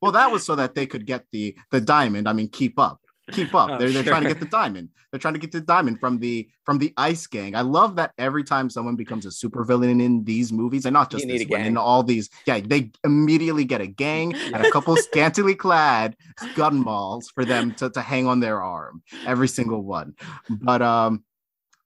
[0.00, 2.28] Well, that was so that they could get the the diamond.
[2.28, 2.99] I mean, keep up,
[3.30, 3.70] keep up.
[3.70, 4.90] Oh, they're they're trying to get the diamond.
[5.10, 7.54] They're trying to get the diamond from the from the Ice Gang.
[7.54, 11.26] I love that every time someone becomes a supervillain in these movies, and not just
[11.26, 15.54] this one, in all these, yeah, they immediately get a gang and a couple scantily
[15.54, 16.16] clad
[16.54, 20.14] gun balls for them to, to hang on their arm, every single one.
[20.48, 21.24] But um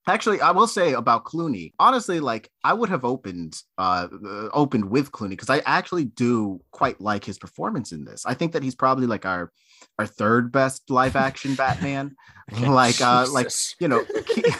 [0.07, 1.73] Actually, I will say about Clooney.
[1.79, 4.07] Honestly, like I would have opened uh,
[4.53, 8.23] opened with Clooney because I actually do quite like his performance in this.
[8.25, 9.51] I think that he's probably like our
[9.99, 12.15] our third best live action Batman.
[12.61, 14.05] like uh like you know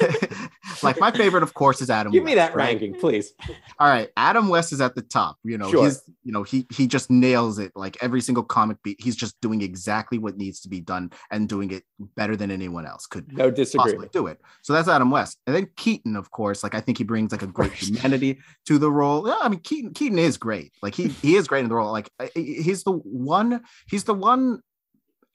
[0.84, 2.66] like my favorite of course is Adam give me that right?
[2.70, 3.34] ranking, please.
[3.80, 5.38] All right, Adam West is at the top.
[5.44, 5.84] You know, Sure.
[5.86, 7.72] he's you know he he just nails it.
[7.76, 11.48] Like every single comic beat, he's just doing exactly what needs to be done and
[11.48, 11.84] doing it
[12.16, 14.12] better than anyone else could No disagreement.
[14.12, 14.42] do it.
[14.64, 15.38] So that's Adam West.
[15.46, 18.78] And then Keaton, of course, like I think he brings like a great humanity to
[18.80, 19.28] the role.
[19.28, 20.74] Yeah, I mean Keaton Keaton is great.
[20.82, 21.92] Like he he is great in the role.
[21.92, 24.62] Like he's the one he's the one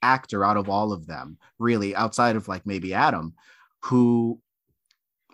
[0.01, 3.33] actor out of all of them, really, outside of like maybe Adam,
[3.83, 4.39] who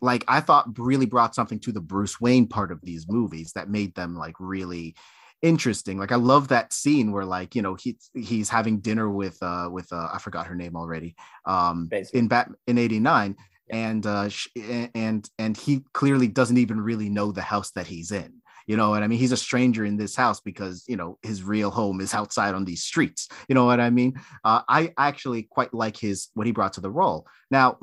[0.01, 3.69] like I thought really brought something to the Bruce Wayne part of these movies that
[3.69, 4.95] made them like really
[5.41, 5.97] interesting.
[5.97, 9.69] Like I love that scene where like, you know, he he's having dinner with uh
[9.71, 11.15] with uh I forgot her name already.
[11.45, 12.19] Um Basically.
[12.19, 13.35] in Bat in 89
[13.69, 18.11] and uh sh- and and he clearly doesn't even really know the house that he's
[18.11, 18.41] in.
[18.67, 19.17] You know what I mean?
[19.17, 22.65] He's a stranger in this house because, you know, his real home is outside on
[22.65, 23.29] these streets.
[23.47, 24.19] You know what I mean?
[24.43, 27.25] Uh, I actually quite like his what he brought to the role.
[27.49, 27.77] Now,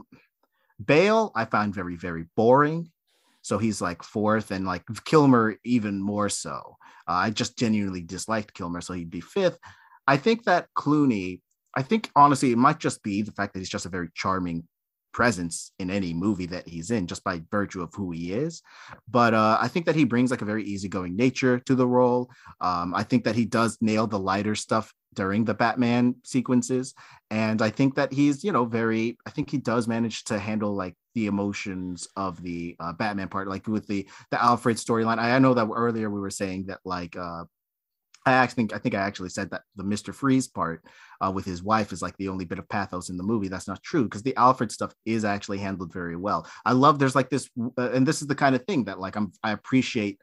[0.85, 2.91] Bale, I found very, very boring.
[3.41, 6.77] So he's like fourth, and like Kilmer even more so.
[7.07, 9.59] Uh, I just genuinely disliked Kilmer, so he'd be fifth.
[10.07, 11.41] I think that Clooney,
[11.77, 14.67] I think honestly, it might just be the fact that he's just a very charming
[15.15, 18.61] presence in any movie that he's in, just by virtue of who he is.
[19.09, 22.31] But uh, I think that he brings like a very easygoing nature to the role.
[22.61, 26.93] Um, I think that he does nail the lighter stuff during the Batman sequences.
[27.31, 30.75] And I think that he's, you know, very, I think he does manage to handle
[30.75, 35.19] like the emotions of the uh, Batman part, like with the the Alfred storyline.
[35.19, 37.45] I, know that earlier we were saying that like uh
[38.27, 40.15] I actually think I think I actually said that the Mr.
[40.15, 40.83] Freeze part
[41.21, 43.49] uh, with his wife is like the only bit of pathos in the movie.
[43.49, 46.47] That's not true because the Alfred stuff is actually handled very well.
[46.65, 49.17] I love there's like this, uh, and this is the kind of thing that like
[49.17, 50.21] I'm I appreciate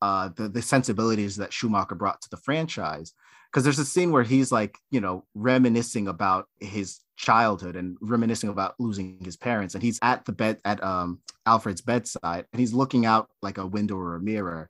[0.00, 3.12] uh, the the sensibilities that Schumacher brought to the franchise
[3.50, 8.50] because there's a scene where he's like you know reminiscing about his childhood and reminiscing
[8.50, 12.74] about losing his parents and he's at the bed at um Alfred's bedside and he's
[12.74, 14.68] looking out like a window or a mirror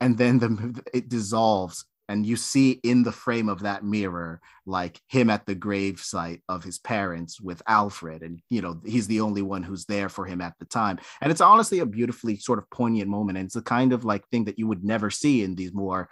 [0.00, 5.00] and then the it dissolves and you see in the frame of that mirror like
[5.08, 9.42] him at the gravesite of his parents with Alfred and you know he's the only
[9.42, 10.98] one who's there for him at the time.
[11.20, 14.26] And it's honestly a beautifully sort of poignant moment and it's the kind of like
[14.28, 16.08] thing that you would never see in these more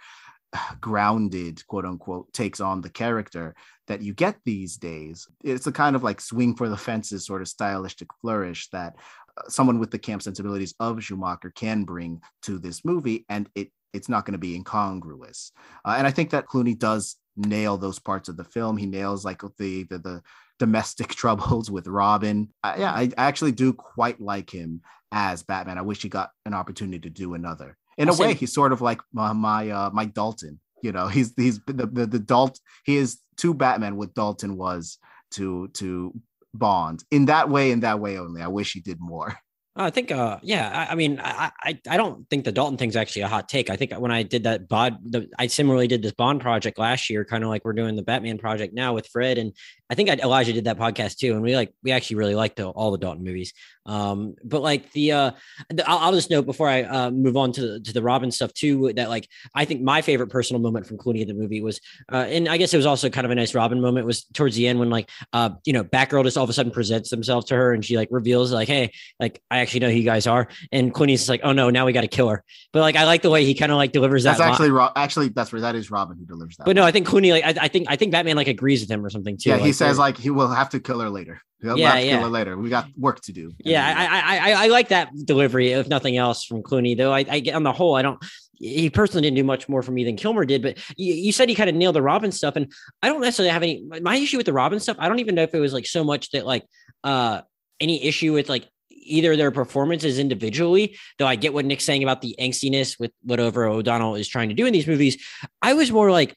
[0.81, 3.55] grounded quote unquote takes on the character
[3.87, 5.27] that you get these days.
[5.43, 8.95] It's a kind of like swing for the fences sort of stylistic flourish that
[9.37, 13.69] uh, someone with the camp sensibilities of Schumacher can bring to this movie and it
[13.93, 15.51] it's not going to be incongruous.
[15.83, 18.77] Uh, and i think that clooney does nail those parts of the film.
[18.77, 20.21] He nails like the the, the
[20.59, 22.49] domestic troubles with robin.
[22.63, 25.77] Uh, yeah I, I actually do quite like him as batman.
[25.77, 27.77] I wish he got an opportunity to do another.
[27.97, 31.07] In I'll a way he's sort of like my my uh my dalton you know?
[31.07, 34.99] He's he's the the, the Dalt he is to batman what dalton was
[35.31, 36.13] to to
[36.53, 37.03] bond.
[37.11, 38.41] In that way in that way only.
[38.41, 39.35] I wish he did more
[39.77, 41.51] I think, uh, yeah, I, I mean, I,
[41.89, 43.69] I, don't think the Dalton thing's actually a hot take.
[43.69, 47.09] I think when I did that Bond, the, I similarly did this Bond project last
[47.09, 49.51] year, kind of like we're doing the Batman project now with Fred, and
[49.89, 52.55] I think I, Elijah did that podcast too, and we like we actually really liked
[52.55, 53.53] the, all the Dalton movies.
[53.85, 55.31] Um, but like the, uh,
[55.69, 58.31] the, I'll, I'll, just note before I uh, move on to the, to the Robin
[58.31, 61.61] stuff too, that like I think my favorite personal moment from Clooney in the movie
[61.61, 61.79] was,
[62.11, 64.55] uh, and I guess it was also kind of a nice Robin moment was towards
[64.55, 67.45] the end when like, uh, you know, Batgirl just all of a sudden presents themselves
[67.47, 70.27] to her and she like reveals like, hey, like I actually know who you guys
[70.27, 72.43] are, and Clooney's like, oh no, now we got to kill her.
[72.71, 74.51] But like I like the way he kind of like delivers that's that.
[74.51, 76.65] actually ro- actually that's where that is Robin who delivers that.
[76.65, 78.89] But no, I think Clooney like I, I, think I think Batman like agrees with
[78.91, 79.49] him or something too.
[79.49, 81.41] Yeah, like, he says like he will have to kill her later.
[81.61, 82.11] He'll Yeah, have to yeah.
[82.17, 82.57] kill her later.
[82.57, 83.53] We got work to do.
[83.59, 86.95] Yeah, I, I I I like that delivery, if nothing else, from Clooney.
[86.95, 88.23] Though I, I get on the whole, I don't.
[88.57, 90.61] He personally didn't do much more for me than Kilmer did.
[90.61, 93.51] But you, you said he kind of nailed the Robin stuff, and I don't necessarily
[93.51, 93.83] have any.
[94.01, 96.03] My issue with the Robin stuff, I don't even know if it was like so
[96.03, 96.63] much that like
[97.03, 97.41] uh
[97.79, 98.67] any issue with like
[99.05, 100.97] either their performances individually.
[101.17, 104.55] Though I get what Nick's saying about the angstiness with whatever O'Donnell is trying to
[104.55, 105.17] do in these movies.
[105.61, 106.35] I was more like,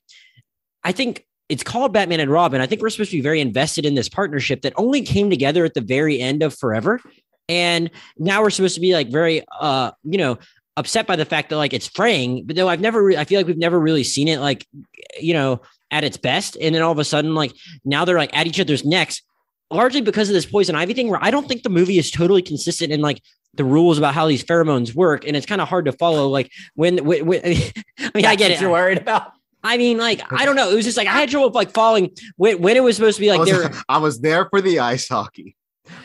[0.85, 2.61] I think it's called Batman and Robin.
[2.61, 5.65] I think we're supposed to be very invested in this partnership that only came together
[5.65, 7.01] at the very end of Forever.
[7.49, 10.39] And now we're supposed to be like very uh, you know,
[10.77, 13.41] upset by the fact that like it's fraying, but though I've never re- I feel
[13.41, 14.67] like we've never really seen it like,
[15.21, 16.57] you know, at its best.
[16.61, 17.53] And then all of a sudden, like
[17.85, 19.23] now they're like at each other's necks,
[19.71, 22.43] largely because of this poison ivy thing, where I don't think the movie is totally
[22.43, 23.23] consistent in like
[23.55, 25.27] the rules about how these pheromones work.
[25.27, 26.29] And it's kind of hard to follow.
[26.29, 28.61] Like when, when, when I mean, I get it.
[28.61, 29.33] You're worried about.
[29.63, 30.71] I mean, like, I don't know.
[30.71, 33.21] It was just like I had trouble like falling when, when it was supposed to
[33.21, 33.73] be I like was, there.
[33.89, 35.57] I was there for the ice hockey,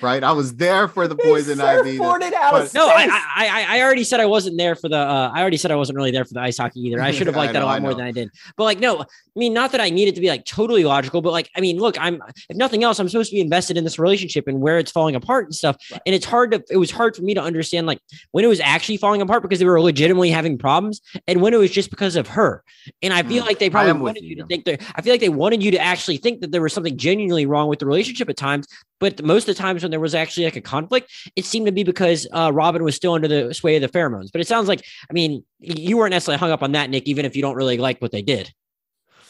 [0.01, 0.23] right?
[0.23, 1.97] I was there for the poison He ivy.
[1.97, 3.07] surfboarded out No, I.
[3.35, 4.97] I I I already said I wasn't there for the.
[4.97, 7.01] Uh, I already said I wasn't really there for the ice hockey either.
[7.01, 8.29] I should have I liked that a lot more than I did.
[8.57, 11.31] But like, no, I mean, not that I needed to be like totally logical, but
[11.31, 13.97] like, I mean, look, I'm if nothing else, I'm supposed to be invested in this
[13.99, 15.77] relationship and where it's falling apart and stuff.
[15.91, 16.01] Right.
[16.05, 16.63] And it's hard to.
[16.69, 17.99] It was hard for me to understand like
[18.31, 21.57] when it was actually falling apart because they were legitimately having problems, and when it
[21.57, 22.63] was just because of her.
[23.01, 24.35] And I feel Mm, like they probably wanted you you.
[24.37, 24.81] to think that.
[24.95, 27.67] I feel like they wanted you to actually think that there was something genuinely wrong
[27.67, 28.67] with the relationship at times.
[29.03, 31.73] But most of the times when there was actually like a conflict, it seemed to
[31.73, 34.31] be because uh, Robin was still under the sway of the pheromones.
[34.31, 37.25] But it sounds like, I mean, you weren't necessarily hung up on that, Nick, even
[37.25, 38.53] if you don't really like what they did.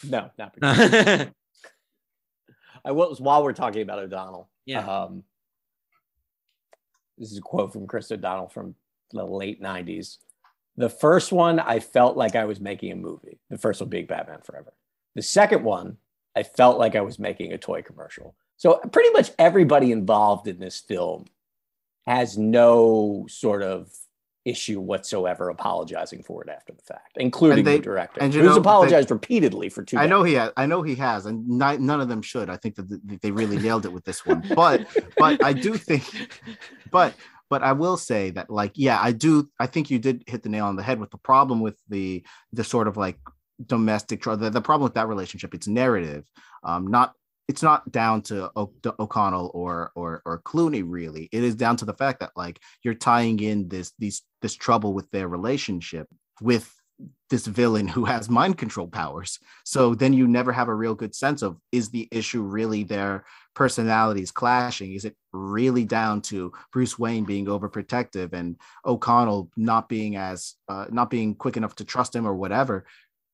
[0.07, 1.07] no, not particularly.
[1.07, 1.25] yeah.
[2.85, 4.47] I was while we're talking about O'Donnell.
[4.87, 5.23] Um,
[7.17, 8.75] this is a quote from Chris O'Donnell from
[9.09, 10.19] the late '90s.
[10.77, 13.39] The first one, I felt like I was making a movie.
[13.49, 14.71] The first one being Batman Forever.
[15.15, 15.97] The second one,
[16.35, 18.35] I felt like I was making a toy commercial.
[18.63, 21.25] So pretty much everybody involved in this film
[22.07, 23.91] has no sort of
[24.45, 28.53] issue whatsoever apologizing for it after the fact, including they- the director, and who's know,
[28.53, 29.97] they- apologized repeatedly for two.
[29.97, 30.53] I know he has.
[30.55, 32.49] I know he has, and ni- none of them should.
[32.49, 34.41] I think that they really nailed it with this one.
[34.55, 36.39] But but I do think,
[36.89, 37.15] but
[37.49, 39.49] but I will say that like yeah, I do.
[39.59, 42.23] I think you did hit the nail on the head with the problem with the
[42.53, 43.19] the sort of like
[43.65, 45.53] domestic the, the problem with that relationship.
[45.53, 46.23] It's narrative,
[46.63, 47.11] um, not.
[47.47, 51.29] It's not down to O'Connell or or or Clooney really.
[51.31, 54.93] It is down to the fact that like you're tying in this these this trouble
[54.93, 56.07] with their relationship
[56.41, 56.73] with
[57.29, 59.39] this villain who has mind control powers.
[59.65, 63.25] So then you never have a real good sense of is the issue really their
[63.55, 64.93] personalities clashing?
[64.93, 70.85] Is it really down to Bruce Wayne being overprotective and O'Connell not being as uh,
[70.89, 72.85] not being quick enough to trust him or whatever?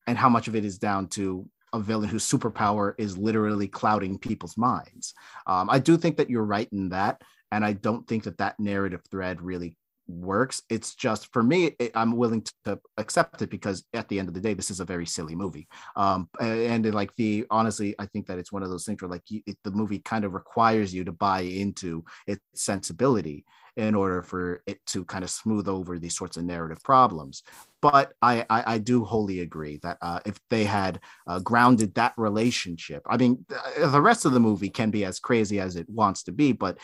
[0.08, 4.18] And how much of it is down to a villain whose superpower is literally clouding
[4.18, 5.14] people's minds?
[5.48, 8.60] Um, I do think that you're right in that, and I don't think that that
[8.60, 9.76] narrative thread really
[10.10, 10.64] works.
[10.70, 14.34] It's just for me, it, I'm willing to accept it because at the end of
[14.34, 15.68] the day, this is a very silly movie.
[15.96, 19.10] Um, and, and like the honestly, I think that it's one of those things where
[19.10, 23.46] like you, it, the movie kind of requires you to buy into its sensibility
[23.78, 27.44] in order for it to kind of smooth over these sorts of narrative problems.
[27.82, 32.14] But I, I, I do wholly agree that uh, if they had uh, grounded that
[32.18, 35.90] relationship, I mean, th- the rest of the movie can be as crazy as it
[35.90, 36.78] wants to be, but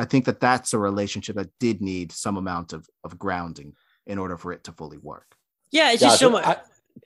[0.00, 3.74] I think that that's a relationship that did need some amount of, of grounding
[4.06, 5.34] in order for it to fully work.
[5.70, 6.46] Yeah, it's just so much.
[6.46, 6.56] I,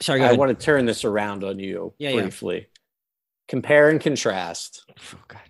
[0.01, 0.39] Sorry, go I ahead.
[0.39, 2.21] want to turn this around on you Yeah, yeah.
[2.23, 2.69] briefly.
[3.49, 5.41] Compare and contrast Oh, God.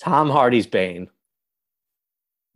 [0.00, 1.08] Tom Hardy's Bane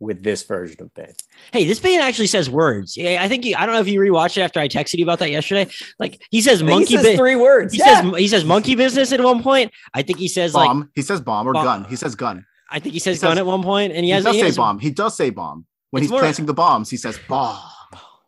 [0.01, 1.13] with this version of Bane.
[1.53, 2.97] Hey, this Bane actually says words.
[2.97, 5.05] Yeah, I think you, I don't know if you rewatched it after I texted you
[5.05, 5.71] about that yesterday.
[5.99, 6.85] Like he says monkey.
[6.87, 7.73] he says bu- three words.
[7.73, 8.01] he yeah.
[8.01, 9.71] says he says monkey business at one point.
[9.93, 10.89] I think he says like Bomb.
[10.95, 11.63] he says bomb or Bomb.
[11.63, 11.83] gun.
[11.85, 12.45] He says gun.
[12.69, 14.39] I think he says He gun at one point, and he He, has does he
[14.41, 14.79] say has- bomb.
[14.79, 15.65] He does say bomb.
[15.91, 17.59] When he's more- planting the bombs, he says bomb.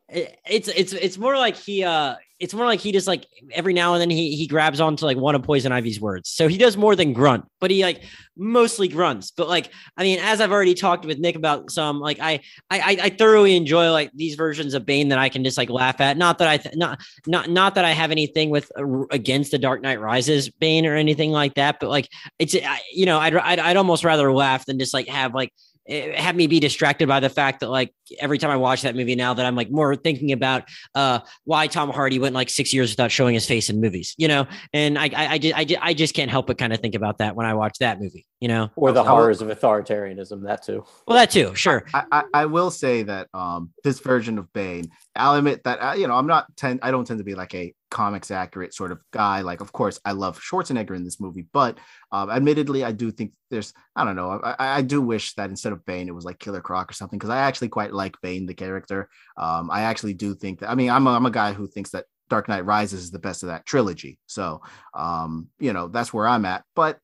[0.10, 3.74] it- it's it's it's more like he uh it's more like he just like every
[3.74, 6.30] now and then he he grabs onto like one of Poison Ivy's words.
[6.30, 8.04] So he does more than grunt, but he like
[8.36, 9.32] mostly grunts.
[9.32, 12.98] But like, I mean, as I've already talked with Nick about some, like I I
[13.02, 16.18] I thoroughly enjoy like these versions of Bane that I can just like laugh at.
[16.18, 19.58] Not that I th- not not not that I have anything with uh, against the
[19.58, 22.54] Dark Knight Rises Bane or anything like that, but like it's
[22.92, 25.54] you know I'd I'd, I'd almost rather laugh than just like have like
[25.88, 29.16] have me be distracted by the fact that like every time I watch that movie
[29.16, 30.64] now that I'm like more thinking about
[30.96, 34.28] uh why Tom Hardy went like six years without showing his face in movies, you
[34.28, 37.18] know, and I I I, I, I just can't help but kind of think about
[37.20, 40.44] that when I watch that movie, you know, or the horrors of authoritarianism.
[40.44, 40.84] That too.
[41.08, 41.86] Well, that too, sure.
[41.94, 45.94] I, I, I will say that um this version of Bane, I'll admit that uh,
[45.94, 48.92] you know I'm not tend I don't tend to be like a comics accurate sort
[48.92, 49.42] of guy.
[49.42, 51.78] Like, of course, I love Schwarzenegger in this movie, but
[52.12, 55.74] um, admittedly, I do think there's, I don't know, I, I do wish that instead
[55.74, 58.46] of Bane, it was like Killer Croc or something, because I actually quite like Bane,
[58.46, 59.10] the character.
[59.38, 61.92] Um, I actually do think that, I mean, I'm a, I'm a guy who thinks
[61.92, 64.20] that Dark Knight Rises is the best of that trilogy.
[64.26, 64.62] So,
[64.94, 66.64] um, you know, that's where I'm at.
[66.76, 67.00] But,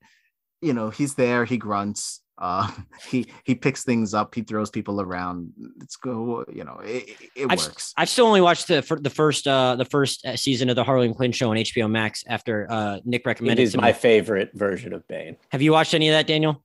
[0.61, 2.21] you know, he's there, he grunts.
[2.41, 2.71] Uh,
[3.09, 4.33] he he picks things up.
[4.33, 5.51] He throws people around.
[5.81, 6.45] It's go.
[6.49, 7.93] You know, it, it I've, works.
[7.97, 11.13] I've still only watched the the first uh the first uh, season of the Harley
[11.13, 13.61] Quinn show on HBO Max after uh Nick recommended.
[13.61, 15.35] It is my favorite version of Bane.
[15.49, 16.63] Have you watched any of that, Daniel?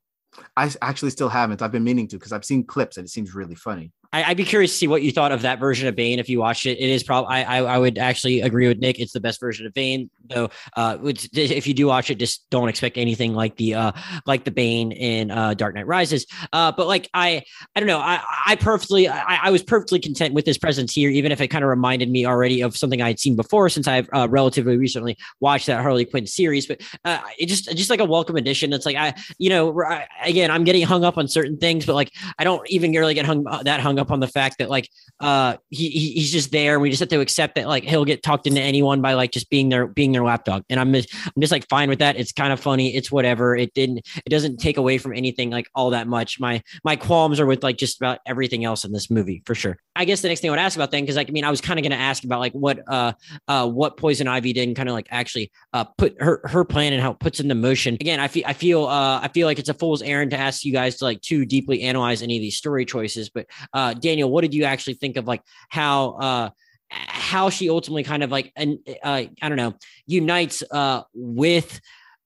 [0.57, 1.63] I actually still haven't.
[1.63, 3.93] I've been meaning to because I've seen clips and it seems really funny.
[4.23, 6.29] I, would be curious to see what you thought of that version of Bane if
[6.29, 6.79] you watched it.
[6.79, 9.01] It is probably I, I, I would actually agree with Nick.
[9.01, 10.51] It's the best version of Bane, though.
[10.77, 13.93] Uh, if you do watch it, just don't expect anything like the uh
[14.25, 16.27] like the Bane in uh Dark Knight Rises.
[16.53, 17.43] Uh, but like I
[17.75, 17.99] I don't know.
[17.99, 21.49] I I perfectly I, I was perfectly content with this presence here, even if it
[21.49, 24.77] kind of reminded me already of something I had seen before since I've uh, relatively
[24.77, 26.67] recently watched that Harley Quinn series.
[26.67, 28.73] But uh, it just just like a welcome addition.
[28.73, 31.95] It's like I you know I, again I'm getting hung up on certain things, but
[31.95, 34.71] like I don't even really get hung that hung up up on the fact that
[34.71, 34.89] like
[35.21, 36.75] uh he, he's just there.
[36.75, 39.33] And we just have to accept that like he'll get talked into anyone by like
[39.33, 40.63] just being their being their lapdog.
[40.71, 42.17] And I'm just I'm just like fine with that.
[42.17, 42.95] It's kind of funny.
[42.95, 43.57] It's whatever.
[43.57, 46.39] It didn't it doesn't take away from anything like all that much.
[46.39, 49.79] My my qualms are with like just about everything else in this movie for sure.
[49.97, 51.51] I guess the next thing I would ask about then because like I mean I
[51.51, 53.13] was kind of gonna ask about like what uh
[53.49, 56.93] uh what Poison Ivy did and kind of like actually uh put her her plan
[56.93, 57.95] and how it puts into motion.
[57.95, 60.65] Again, I feel I feel uh I feel like it's a fool's errand to ask
[60.65, 64.31] you guys to like too deeply analyze any of these story choices, but uh Daniel,
[64.31, 66.51] what did you actually think of like how uh
[66.91, 69.75] how she ultimately kind of like and uh, I don't know
[70.07, 71.81] unites uh with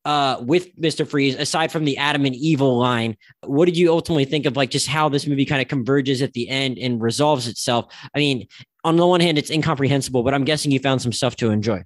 [0.04, 1.06] uh with Mr.
[1.06, 3.16] Freeze aside from the Adam and Evil line
[3.46, 6.32] what did you ultimately think of like just how this movie kind of converges at
[6.32, 8.46] the end and resolves itself I mean
[8.84, 11.84] on the one hand it's incomprehensible but I'm guessing you found some stuff to enjoy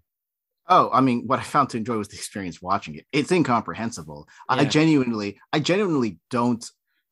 [0.68, 3.05] Oh, I mean, what I found to enjoy was the experience watching it.
[3.12, 4.28] It's incomprehensible.
[4.49, 4.57] Yeah.
[4.57, 6.64] I genuinely, I genuinely don't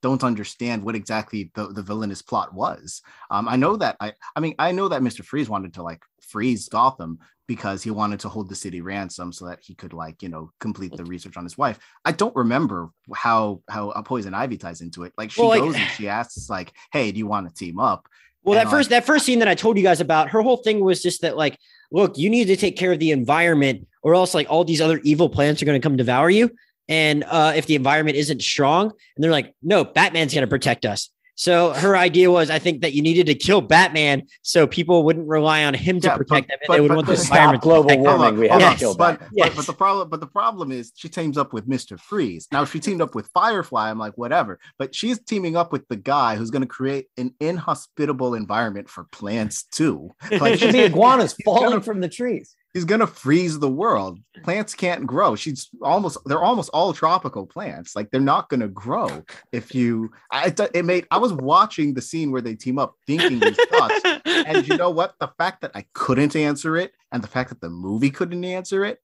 [0.02, 3.02] don't understand what exactly the, the villainous plot was.
[3.30, 5.24] Um, I know that I I mean I know that Mr.
[5.24, 9.46] Freeze wanted to like freeze Gotham because he wanted to hold the city ransom so
[9.46, 11.78] that he could like you know complete the research on his wife.
[12.04, 15.12] I don't remember how how a Poison Ivy ties into it.
[15.18, 17.78] Like she well, goes like, and she asks like, "Hey, do you want to team
[17.78, 18.08] up?"
[18.42, 20.42] Well, and that like, first that first scene that I told you guys about, her
[20.42, 21.58] whole thing was just that like,
[21.92, 24.98] look, you need to take care of the environment, or else like all these other
[25.02, 26.50] evil plants are going to come devour you.
[26.88, 30.84] And uh, if the environment isn't strong, and they're like, no, Batman's going to protect
[30.84, 31.10] us.
[31.40, 35.26] So her idea was, I think that you needed to kill Batman so people wouldn't
[35.26, 37.14] rely on him to yeah, protect but, them, and but, they would but, want the
[37.14, 37.62] environment.
[37.62, 38.74] Global warming, we have yes.
[38.74, 39.56] to kill but, yes.
[39.56, 42.46] but, the problem, but the problem is, she teams up with Mister Freeze.
[42.52, 44.60] Now, if she teamed up with Firefly, I'm like, whatever.
[44.78, 49.04] But she's teaming up with the guy who's going to create an inhospitable environment for
[49.04, 50.10] plants too.
[50.30, 54.18] Like, should be iguanas falling gonna, from the trees he's gonna freeze the world.
[54.44, 55.34] Plants can't grow.
[55.34, 57.96] She's almost they're almost all tropical plants.
[57.96, 60.10] Like they're not gonna grow if you.
[60.30, 61.06] I it made.
[61.10, 64.90] I was watching the scene where they team up, thinking these thoughts, and you know
[64.90, 65.14] what?
[65.20, 68.84] The fact that I couldn't answer it, and the fact that the movie couldn't answer
[68.84, 68.98] it,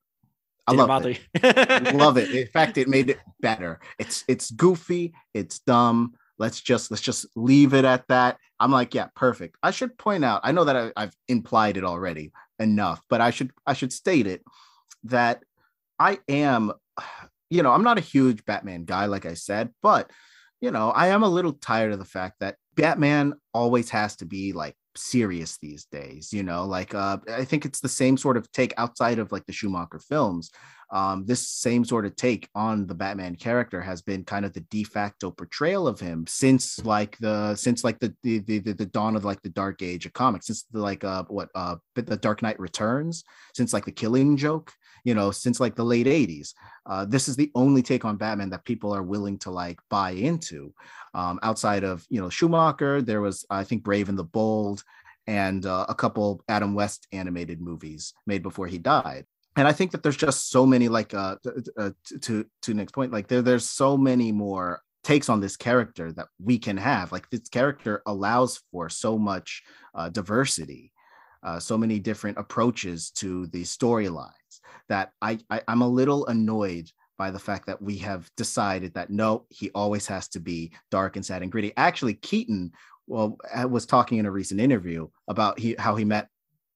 [0.67, 1.21] I love it.
[1.95, 2.31] love it.
[2.31, 3.81] In fact, it made it better.
[3.99, 5.15] It's it's goofy.
[5.35, 6.15] It's dumb.
[6.39, 8.39] Let's just let's just leave it at that.
[8.59, 9.57] I'm like, yeah, perfect.
[9.63, 10.41] I should point out.
[10.45, 14.27] I know that I, I've implied it already, enough, but I should I should state
[14.27, 14.43] it
[15.05, 15.43] that
[15.99, 16.73] I am,
[17.51, 20.11] you know, I'm not a huge Batman guy, like I said, but
[20.61, 24.25] you know, I am a little tired of the fact that Batman always has to
[24.25, 28.37] be like serious these days you know like uh i think it's the same sort
[28.37, 30.51] of take outside of like the schumacher films
[30.91, 34.61] um, this same sort of take on the Batman character has been kind of the
[34.61, 39.17] de facto portrayal of him since like the since like the the the, the dawn
[39.17, 42.43] of like the dark age of comics since the like uh what uh the Dark
[42.43, 43.25] Knight Returns
[43.55, 44.73] since like the Killing Joke
[45.05, 46.53] you know since like the late 80s
[46.87, 50.11] uh, this is the only take on batman that people are willing to like buy
[50.11, 50.75] into
[51.15, 54.83] um, outside of you know schumacher there was i think brave and the bold
[55.27, 59.27] and uh, a couple Adam West animated movies made before he died.
[59.57, 61.37] And I think that there's just so many, like uh,
[61.79, 61.91] uh,
[62.23, 66.27] to to Nick's point, like there there's so many more takes on this character that
[66.43, 67.11] we can have.
[67.13, 69.63] Like this character allows for so much
[69.95, 70.93] uh, diversity,
[71.43, 74.31] uh, so many different approaches to the storylines
[74.89, 79.09] that I, I I'm a little annoyed by the fact that we have decided that
[79.09, 81.73] no, he always has to be dark and sad and gritty.
[81.79, 82.73] Actually, Keaton
[83.07, 83.39] well
[83.71, 86.29] was talking in a recent interview about he, how he met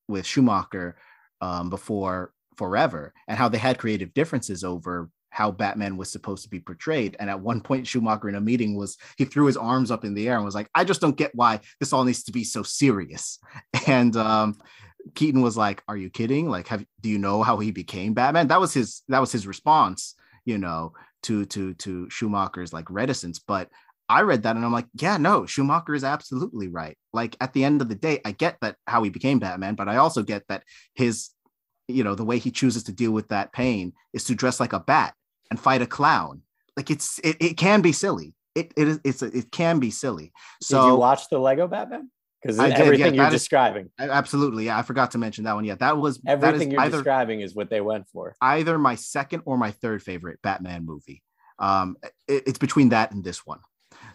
[0.08, 0.96] with Schumacher
[1.42, 6.50] um, before Forever and how they had creative differences over how Batman was supposed to
[6.50, 7.16] be portrayed.
[7.18, 10.12] And at one point, Schumacher in a meeting was he threw his arms up in
[10.12, 12.44] the air and was like, "I just don't get why this all needs to be
[12.44, 13.38] so serious."
[13.86, 14.58] And um,
[15.14, 16.50] Keaton was like, "Are you kidding?
[16.50, 19.46] Like, have do you know how he became Batman?" That was his that was his
[19.46, 20.92] response, you know,
[21.22, 23.38] to to to Schumacher's like reticence.
[23.38, 23.70] But
[24.10, 26.98] I read that and I'm like, yeah, no, Schumacher is absolutely right.
[27.12, 29.88] Like at the end of the day, I get that how he became Batman, but
[29.88, 31.30] I also get that his,
[31.90, 34.72] you know, the way he chooses to deal with that pain is to dress like
[34.72, 35.14] a bat
[35.50, 36.42] and fight a clown.
[36.76, 38.34] Like it's it, it can be silly.
[38.54, 40.32] It it is it's a, it can be silly.
[40.62, 42.10] So did you watch the Lego Batman?
[42.40, 43.90] Because everything yeah, you're describing.
[43.98, 44.64] Absolutely.
[44.66, 45.64] Yeah, I forgot to mention that one.
[45.64, 48.34] Yeah, that was everything that you're either, describing is what they went for.
[48.40, 51.22] Either my second or my third favorite Batman movie.
[51.58, 53.60] Um, it, it's between that and this one.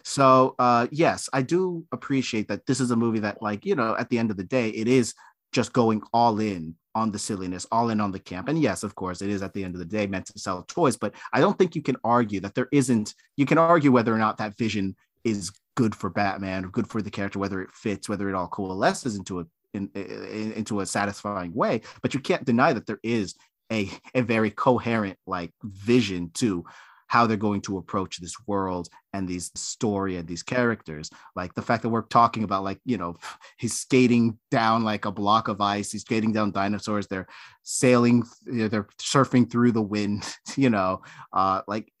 [0.02, 3.94] So uh, yes, I do appreciate that this is a movie that, like, you know,
[3.96, 5.14] at the end of the day, it is
[5.56, 8.46] just going all in on the silliness, all in on the camp.
[8.48, 10.62] And yes, of course, it is at the end of the day meant to sell
[10.68, 14.14] toys, but I don't think you can argue that there isn't, you can argue whether
[14.14, 14.94] or not that vision
[15.24, 18.48] is good for Batman or good for the character, whether it fits, whether it all
[18.48, 21.80] coalesces into a in, in, into a satisfying way.
[22.02, 23.34] But you can't deny that there is
[23.72, 26.64] a a very coherent like vision to
[27.06, 31.10] how they're going to approach this world and these story and these characters.
[31.34, 33.16] Like the fact that we're talking about like you know
[33.58, 37.26] he's skating down like a block of ice he's skating down dinosaurs they're
[37.62, 40.24] sailing they're surfing through the wind
[40.56, 41.02] you know
[41.32, 41.92] uh like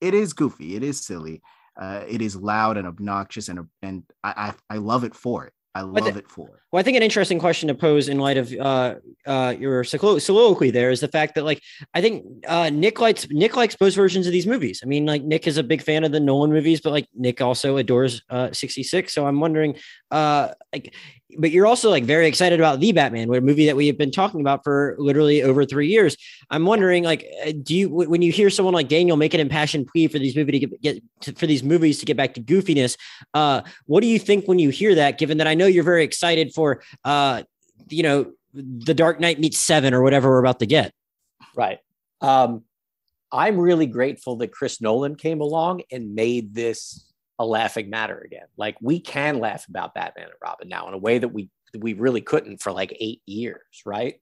[0.00, 1.42] it is goofy it is silly
[1.80, 5.52] uh, it is loud and obnoxious and and I, I, I love it for it
[5.74, 6.62] I love it for.
[6.72, 10.70] Well, I think an interesting question to pose in light of uh, uh, your soliloquy
[10.70, 11.62] there is the fact that, like,
[11.94, 14.80] I think uh, Nick likes Nick likes both versions of these movies.
[14.82, 17.40] I mean, like, Nick is a big fan of the Nolan movies, but like, Nick
[17.40, 19.12] also adores uh, 66.
[19.12, 19.76] So I'm wondering,
[20.10, 20.92] uh, like,
[21.38, 24.10] but you're also like very excited about the Batman, a movie that we have been
[24.10, 26.16] talking about for literally over three years.
[26.50, 29.86] I'm wondering, like, uh, do you when you hear someone like Daniel make an impassioned
[29.88, 32.40] plea for these movies to get, get to, for these movies to get back to
[32.40, 32.96] goofiness?
[33.34, 35.18] Uh, what do you think when you hear that?
[35.18, 37.42] Given that I know you're very excited for, uh,
[37.88, 40.92] you know, the Dark Knight meets Seven or whatever we're about to get.
[41.54, 41.78] Right.
[42.20, 42.64] Um,
[43.32, 47.09] I'm really grateful that Chris Nolan came along and made this
[47.40, 48.46] a laughing matter again.
[48.58, 51.94] Like we can laugh about Batman and Robin now in a way that we we
[51.94, 54.16] really couldn't for like eight years, right?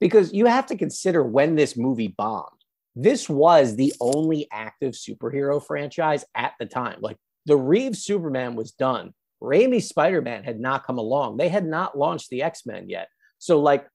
[0.00, 2.48] Because you have to consider when this movie bombed.
[2.96, 6.98] This was the only active superhero franchise at the time.
[7.00, 7.16] Like
[7.46, 9.14] the Reeves Superman was done.
[9.40, 11.36] Raimi's Spider-Man had not come along.
[11.36, 13.08] They had not launched the X-Men yet.
[13.38, 13.86] So like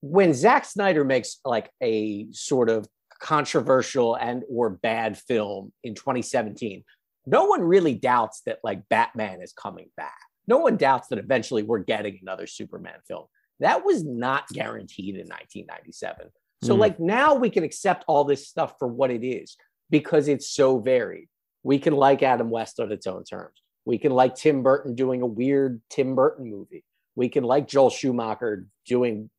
[0.00, 2.86] when Zack Snyder makes like a sort of
[3.20, 6.84] controversial and or bad film in 2017
[7.26, 10.18] no one really doubts that like Batman is coming back.
[10.46, 13.24] No one doubts that eventually we're getting another Superman film.
[13.60, 16.26] That was not guaranteed in 1997.
[16.62, 16.78] So, mm.
[16.78, 19.56] like, now we can accept all this stuff for what it is
[19.90, 21.28] because it's so varied.
[21.62, 23.62] We can like Adam West on its own terms.
[23.84, 26.84] We can like Tim Burton doing a weird Tim Burton movie.
[27.16, 29.30] We can like Joel Schumacher doing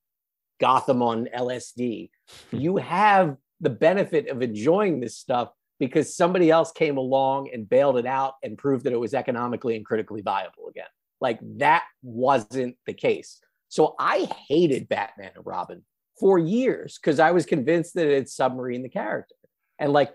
[0.59, 2.09] Gotham on LSD.
[2.51, 7.97] you have the benefit of enjoying this stuff because somebody else came along and bailed
[7.97, 10.85] it out and proved that it was economically and critically viable again.
[11.21, 13.39] Like that wasn't the case.
[13.67, 15.83] So I hated Batman and Robin
[16.19, 19.35] for years because I was convinced that it's submarine the character.
[19.79, 20.13] And like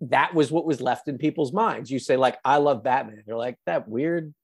[0.00, 1.90] that was what was left in people's minds.
[1.90, 3.22] You say, like, I love Batman.
[3.26, 4.34] You're like, that weird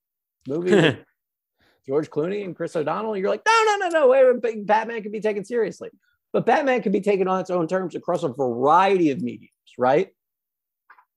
[0.46, 0.98] movie
[1.86, 3.16] George Clooney and Chris O'Donnell.
[3.16, 4.08] You're like, no, no, no, no.
[4.42, 5.90] Wait, Batman can be taken seriously.
[6.32, 10.08] But Batman can be taken on its own terms across a variety of mediums, right?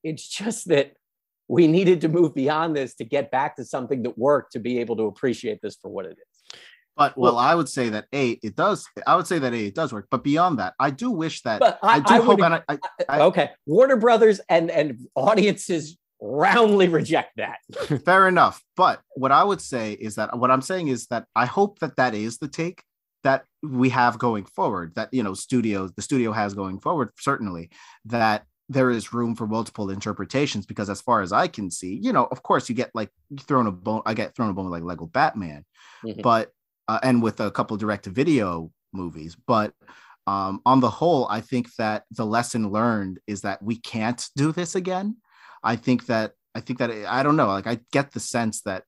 [0.04, 0.94] It's just that
[1.48, 4.80] we needed to move beyond this to get back to something that worked to be
[4.80, 6.60] able to appreciate this for what it is.
[6.96, 8.86] But well, well I would say that a it does.
[9.08, 10.08] I would say that a it does work.
[10.12, 12.40] But beyond that, I do wish that I, I, do I hope.
[12.40, 12.78] Would, I,
[13.08, 17.60] I, okay, Warner Brothers and and audiences roundly reject that.
[18.06, 18.62] Fair enough.
[18.76, 21.96] But what I would say is that what I'm saying is that I hope that
[21.96, 22.84] that is the take
[23.24, 24.94] that we have going forward.
[24.96, 27.12] That you know, studios the studio has going forward.
[27.18, 27.70] Certainly
[28.06, 32.14] that there is room for multiple interpretations because as far as I can see, you
[32.14, 33.10] know, of course you get like
[33.42, 34.04] thrown a bone.
[34.06, 35.66] I get thrown a bone like Lego Batman,
[36.06, 36.22] mm-hmm.
[36.22, 36.52] but
[36.88, 39.74] uh, and with a couple direct to video movies, but
[40.28, 44.52] um, on the whole, I think that the lesson learned is that we can't do
[44.52, 45.18] this again.
[45.64, 47.48] I think that I think that I don't know.
[47.48, 48.84] Like I get the sense that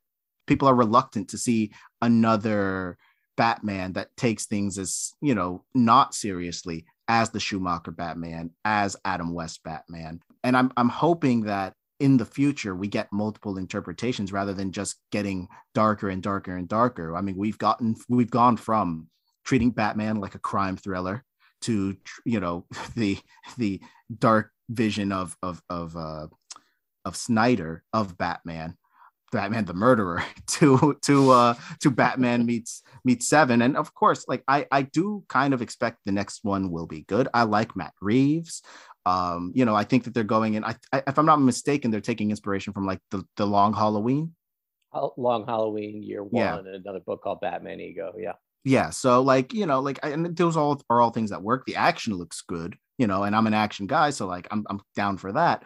[0.45, 1.71] people are reluctant to see
[2.01, 2.97] another
[3.38, 9.34] Batman that takes things as you know not seriously as the Schumacher Batman, as Adam
[9.34, 14.54] West Batman, and I'm I'm hoping that in the future we get multiple interpretations rather
[14.54, 17.16] than just getting darker and darker and darker.
[17.16, 19.08] I mean, we've gotten we've gone from
[19.45, 21.24] treating Batman like a crime thriller
[21.62, 21.95] to
[22.26, 23.18] you know the
[23.58, 23.82] the
[24.18, 26.28] dark vision of of of uh
[27.06, 28.78] of Snyder of Batman
[29.32, 33.61] Batman the murderer to to uh to Batman meets meets seven.
[33.61, 37.01] And of course like I I do kind of expect the next one will be
[37.01, 37.27] good.
[37.34, 38.61] I like Matt Reeves.
[39.05, 41.91] Um you know I think that they're going in I, I if I'm not mistaken
[41.91, 44.36] they're taking inspiration from like the the Long Halloween.
[45.17, 46.57] Long Halloween year one yeah.
[46.59, 48.34] and another book called Batman Ego yeah.
[48.63, 51.65] Yeah so like you know like and those all are all things that work.
[51.65, 54.82] The action looks good you know and I'm an action guy so like I'm I'm
[54.95, 55.63] down for that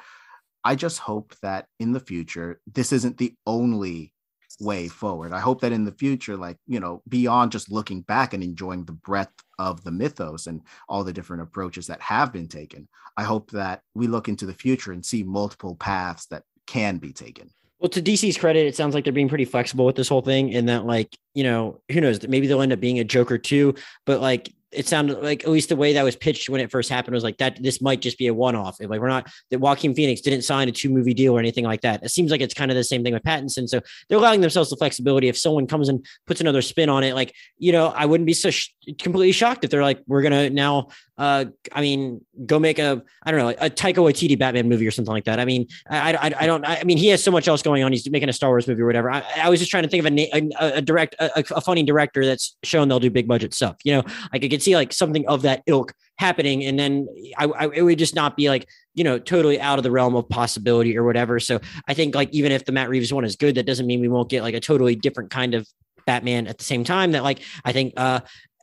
[0.66, 4.11] I just hope that in the future, this isn't the only
[4.59, 5.32] way forward.
[5.32, 8.86] I hope that in the future, like, you know, beyond just looking back and enjoying
[8.86, 13.24] the breadth of the mythos and all the different approaches that have been taken, I
[13.24, 17.51] hope that we look into the future and see multiple paths that can be taken.
[17.80, 20.55] Well, to DC's credit, it sounds like they're being pretty flexible with this whole thing,
[20.55, 23.76] and that like you know, who knows, maybe they'll end up being a Joker too.
[24.05, 26.89] But like it sounded like at least the way that was pitched when it first
[26.89, 28.78] happened was like that this might just be a one-off.
[28.80, 31.82] Like we're not that Joaquin Phoenix didn't sign a two movie deal or anything like
[31.82, 32.03] that.
[32.03, 33.67] It seems like it's kind of the same thing with Pattinson.
[33.67, 35.28] So they're allowing themselves the flexibility.
[35.28, 38.34] If someone comes and puts another spin on it, like you know, I wouldn't be
[38.34, 38.69] so sh-
[38.99, 43.32] completely shocked if they're like, we're gonna now, uh, I mean, go make a I
[43.32, 45.39] don't know a Taika Waititi Batman movie or something like that.
[45.39, 46.65] I mean, I I, I don't.
[46.65, 47.91] I mean, he has so much else going on.
[47.91, 49.11] He's making a Star Wars movie or whatever.
[49.11, 51.84] I, I was just trying to think of a a, a direct a, a funny
[51.84, 53.78] director that's shown they'll do big budget stuff.
[53.84, 54.03] You know,
[54.34, 57.07] I could see like something of that ilk happening, and then
[57.38, 60.16] I, I, it would just not be like you know totally out of the realm
[60.16, 61.39] of possibility or whatever.
[61.39, 64.01] So I think like even if the Matt Reeves one is good, that doesn't mean
[64.01, 65.68] we won't get like a totally different kind of
[66.05, 67.11] Batman at the same time.
[67.13, 68.22] That like I think uh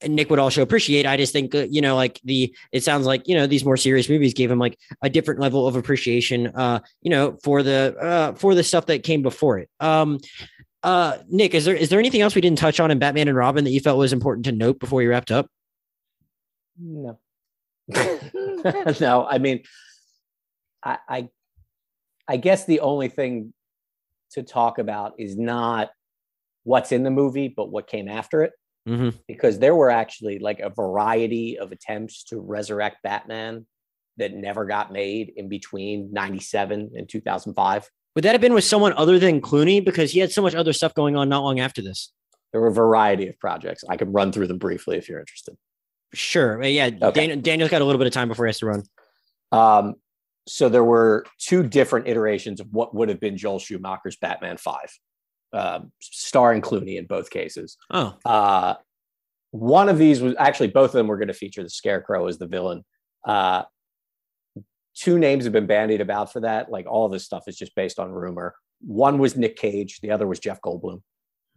[0.08, 1.06] Nick would also appreciate.
[1.06, 3.76] I just think, uh, you know, like the, it sounds like, you know, these more
[3.76, 7.96] serious movies gave him like a different level of appreciation, uh, you know, for the,
[8.00, 9.70] uh, for the stuff that came before it.
[9.80, 10.18] Um,
[10.82, 13.36] uh, Nick, is there, is there anything else we didn't touch on in Batman and
[13.36, 15.46] Robin that you felt was important to note before you wrapped up?
[16.78, 17.18] No.
[19.00, 19.62] no, I mean,
[20.82, 21.28] I, I,
[22.28, 23.52] I guess the only thing
[24.32, 25.90] to talk about is not
[26.64, 28.52] what's in the movie, but what came after it.
[28.88, 29.16] Mm-hmm.
[29.28, 33.66] Because there were actually like a variety of attempts to resurrect Batman
[34.16, 37.90] that never got made in between 97 and 2005.
[38.14, 39.82] Would that have been with someone other than Clooney?
[39.84, 42.12] Because he had so much other stuff going on not long after this.
[42.52, 43.84] There were a variety of projects.
[43.88, 45.56] I could run through them briefly if you're interested.
[46.14, 46.62] Sure.
[46.62, 46.90] Yeah.
[47.00, 47.20] Okay.
[47.20, 48.82] Daniel, Daniel's got a little bit of time before he has to run.
[49.50, 49.94] Um,
[50.46, 54.78] so there were two different iterations of what would have been Joel Schumacher's Batman 5,
[55.52, 57.76] uh, starring Clooney in both cases.
[57.90, 58.16] Oh.
[58.24, 58.74] Uh,
[59.52, 62.38] one of these was actually both of them were going to feature the Scarecrow as
[62.38, 62.84] the villain.
[63.24, 63.62] Uh,
[64.94, 66.70] two names have been bandied about for that.
[66.70, 68.54] Like all this stuff is just based on rumor.
[68.80, 71.02] One was Nick Cage, the other was Jeff Goldblum.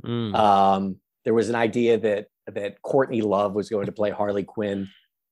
[0.04, 0.36] Mm.
[0.36, 4.90] Um, there was an idea that that Courtney Love was going to play Harley Quinn.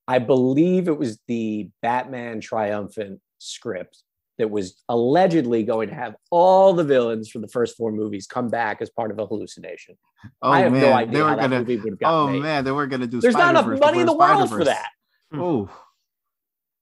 [0.08, 4.04] I believe it was the Batman Triumphant script
[4.38, 8.50] that was allegedly going to have all the villains from the first four movies come
[8.50, 9.96] back as part of a hallucination.
[10.42, 11.66] Oh I have man, no idea they were gonna,
[12.04, 12.42] Oh made.
[12.42, 13.22] man, they were gonna do.
[13.22, 14.90] There's not enough money in the world for that.
[15.34, 15.70] Oh,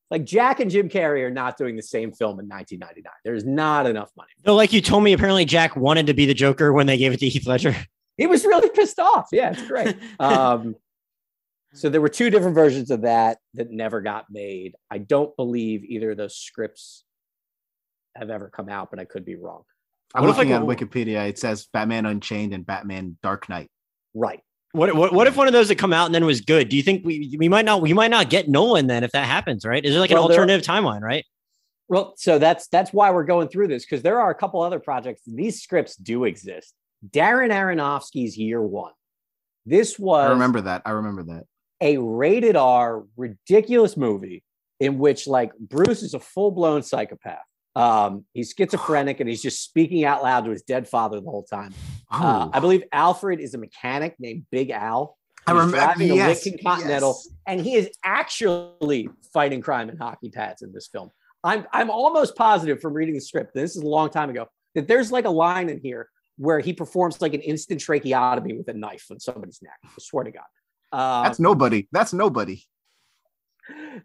[0.09, 3.11] like Jack and Jim Carrey are not doing the same film in 1999.
[3.23, 4.29] There's not enough money.
[4.45, 7.13] No, like you told me, apparently Jack wanted to be the Joker when they gave
[7.13, 7.75] it to Heath Ledger.
[8.17, 9.29] He was really pissed off.
[9.31, 9.95] Yeah, it's great.
[10.19, 10.75] um,
[11.73, 14.75] so there were two different versions of that that never got made.
[14.89, 17.03] I don't believe either of those scripts
[18.15, 19.63] have ever come out, but I could be wrong.
[20.13, 21.29] I'm what looking at Wikipedia.
[21.29, 23.69] It says Batman Unchained and Batman Dark Knight.
[24.13, 24.41] Right.
[24.73, 26.69] What, what what if one of those had come out and then was good?
[26.69, 29.25] Do you think we we might not we might not get Nolan then if that
[29.25, 29.83] happens, right?
[29.83, 31.25] Is there like well, an alternative timeline, right?
[31.89, 34.79] Well, so that's that's why we're going through this because there are a couple other
[34.79, 35.23] projects.
[35.27, 36.73] These scripts do exist.
[37.07, 38.93] Darren Aronofsky's Year One.
[39.65, 40.81] This was I remember that.
[40.85, 41.45] I remember that.
[41.81, 44.43] A rated R ridiculous movie
[44.79, 47.43] in which like Bruce is a full blown psychopath.
[47.75, 51.43] Um, he's schizophrenic and he's just speaking out loud to his dead father the whole
[51.43, 51.73] time.
[52.11, 55.17] Uh, I believe Alfred is a mechanic named Big Al.
[55.39, 57.35] He's I remember driving yes, a Lincoln Continental, yes.
[57.47, 61.09] and he is actually fighting crime in hockey pads in this film.
[61.43, 63.53] I'm I'm almost positive from reading the script.
[63.55, 66.09] This is a long time ago that there's like a line in here
[66.41, 69.77] where he performs like an instant tracheotomy with a knife on somebody's neck.
[69.85, 70.43] I swear to God.
[70.91, 71.87] Uh, That's nobody.
[71.91, 72.63] That's nobody.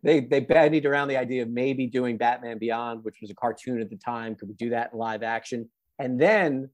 [0.02, 3.80] They they bandied around the idea of maybe doing Batman Beyond, which was a cartoon
[3.80, 4.34] at the time.
[4.34, 5.70] Could we do that in live action?
[5.98, 6.68] And then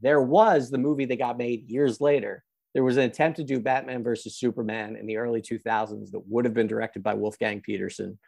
[0.00, 2.44] there was the movie that got made years later.
[2.74, 6.44] There was an attempt to do Batman versus Superman in the early 2000s that would
[6.44, 8.18] have been directed by Wolfgang Petersen.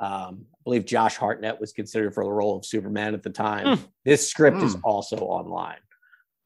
[0.00, 3.76] Um, I believe Josh Hartnett was considered for the role of Superman at the time.
[3.76, 3.88] Mm.
[4.04, 4.64] This script mm.
[4.64, 4.80] is hmm.
[4.82, 5.78] also online.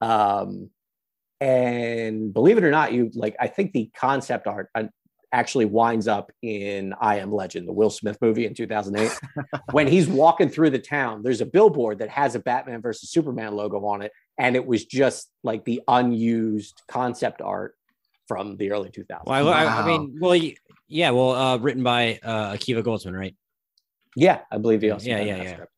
[0.01, 0.71] Um,
[1.41, 4.85] and believe it or not, you like, I think the concept art uh,
[5.33, 9.11] actually winds up in I Am Legend, the Will Smith movie in 2008.
[9.73, 13.55] when he's walking through the town, there's a billboard that has a Batman versus Superman
[13.55, 14.13] logo on it.
[14.39, 17.75] And it was just like the unused concept art
[18.29, 19.27] from the early 2000s.
[19.27, 19.83] Well, I, wow.
[19.83, 20.41] I mean, well,
[20.89, 23.35] yeah, well, uh, written by uh, Akiva Goldsman, right?
[24.17, 25.09] Yeah, I believe he also.
[25.09, 25.53] Yeah, yeah, yeah.
[25.53, 25.73] Script.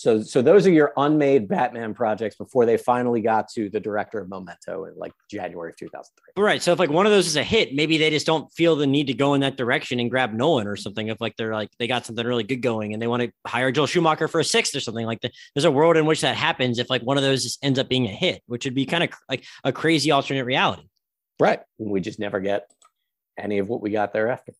[0.00, 4.18] So, so those are your unmade Batman projects before they finally got to the director
[4.18, 6.42] of Memento in like January of 2003.
[6.42, 6.62] Right.
[6.62, 8.86] So if like one of those is a hit, maybe they just don't feel the
[8.86, 11.08] need to go in that direction and grab Nolan or something.
[11.08, 13.70] If like they're like they got something really good going and they want to hire
[13.70, 15.32] Joel Schumacher for a sixth or something like that.
[15.54, 18.06] There's a world in which that happens if like one of those ends up being
[18.06, 20.84] a hit, which would be kind of like a crazy alternate reality.
[21.38, 21.60] Right.
[21.76, 22.70] We just never get
[23.38, 24.54] any of what we got thereafter.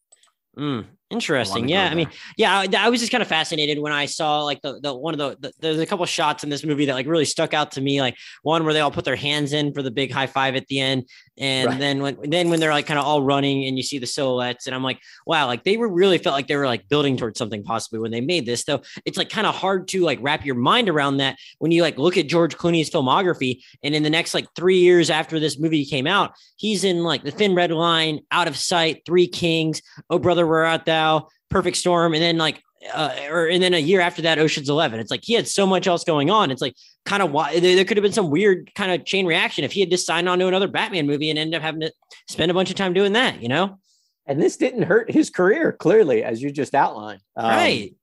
[0.59, 1.69] Mm, interesting.
[1.69, 1.89] Yeah.
[1.91, 4.79] I mean, yeah, I, I, was just kind of fascinated when I saw like the,
[4.81, 7.25] the one of the, the, there's a couple shots in this movie that like really
[7.25, 8.01] stuck out to me.
[8.01, 10.69] Like one where they all put their hands in for the big high five at
[10.69, 11.09] the end.
[11.37, 11.79] And right.
[11.79, 14.67] then when, then when they're like kind of all running and you see the silhouettes
[14.67, 17.39] and I'm like, wow, like they were really felt like they were like building towards
[17.39, 18.83] something possibly when they made this though.
[19.05, 21.99] It's like kind of hard to like wrap your mind around that when you like
[21.99, 25.85] look at George Clooney's filmography and in the next like three years after this movie
[25.85, 30.19] came out, he's in like the thin red line, out of sight, three kings, oh
[30.19, 31.28] brother, we're where art thou?
[31.48, 32.62] Perfect Storm, and then like
[32.94, 35.01] uh, or and then a year after that, Ocean's Eleven.
[35.01, 36.51] It's like he had so much else going on.
[36.51, 36.74] It's like
[37.05, 39.72] kind of why there, there could have been some weird kind of chain reaction if
[39.72, 41.92] he had just signed on to another Batman movie and ended up having to
[42.28, 43.78] spend a bunch of time doing that, you know.
[44.26, 47.20] And this didn't hurt his career, clearly, as you just outlined.
[47.36, 47.94] Um, right.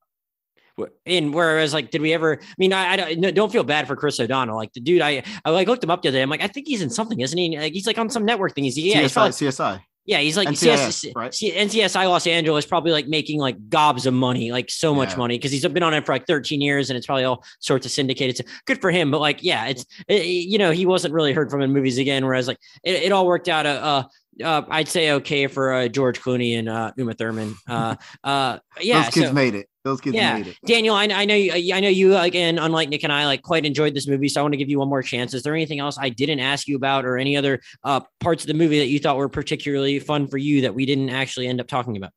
[1.08, 2.38] And whereas, like, did we ever?
[2.40, 4.56] I mean, I, I don't feel bad for Chris O'Donnell.
[4.56, 6.22] Like the dude, I I like looked him up the other day.
[6.22, 7.58] I'm like, I think he's in something, isn't he?
[7.58, 8.66] Like, he's like on some network thing.
[8.66, 9.82] He's yeah, CSI, he's CSI.
[10.08, 11.32] Yeah, he's like NCIS, CS, right?
[11.32, 15.18] NCSI Los Angeles probably like making like gobs of money, like so much yeah.
[15.18, 17.86] money because he's been on it for like 13 years and it's probably all sorts
[17.86, 18.38] of syndicated.
[18.38, 19.12] So good for him.
[19.12, 22.26] But like, yeah, it's it, you know he wasn't really heard from in movies again.
[22.26, 23.66] Whereas like it, it all worked out.
[23.66, 24.04] Uh, uh,
[24.44, 27.56] uh, I'd say okay for uh, George Clooney and uh, Uma Thurman.
[27.68, 29.70] Uh, uh, yeah, those kids so, made it.
[29.88, 30.44] Those kids yeah.
[30.66, 33.66] Daniel, I, I know you, I know you again, unlike Nick and I, like quite
[33.66, 34.28] enjoyed this movie.
[34.28, 35.34] So I want to give you one more chance.
[35.34, 38.48] Is there anything else I didn't ask you about, or any other uh, parts of
[38.48, 41.62] the movie that you thought were particularly fun for you that we didn't actually end
[41.62, 42.12] up talking about?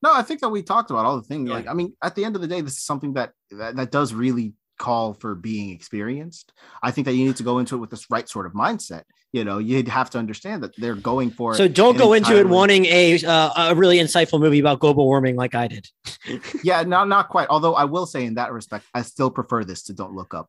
[0.00, 1.48] No, I think that we talked about all the things.
[1.48, 1.56] Yeah.
[1.56, 3.90] Like, I mean, at the end of the day, this is something that that, that
[3.90, 6.52] does really call for being experienced.
[6.82, 9.02] I think that you need to go into it with this right sort of mindset.
[9.32, 11.54] You know, you'd have to understand that they're going for.
[11.54, 15.36] So don't go into it wanting a uh, a really insightful movie about global warming
[15.36, 15.86] like I did.
[16.64, 17.48] yeah, no, not quite.
[17.50, 20.48] Although I will say, in that respect, I still prefer this to Don't Look Up.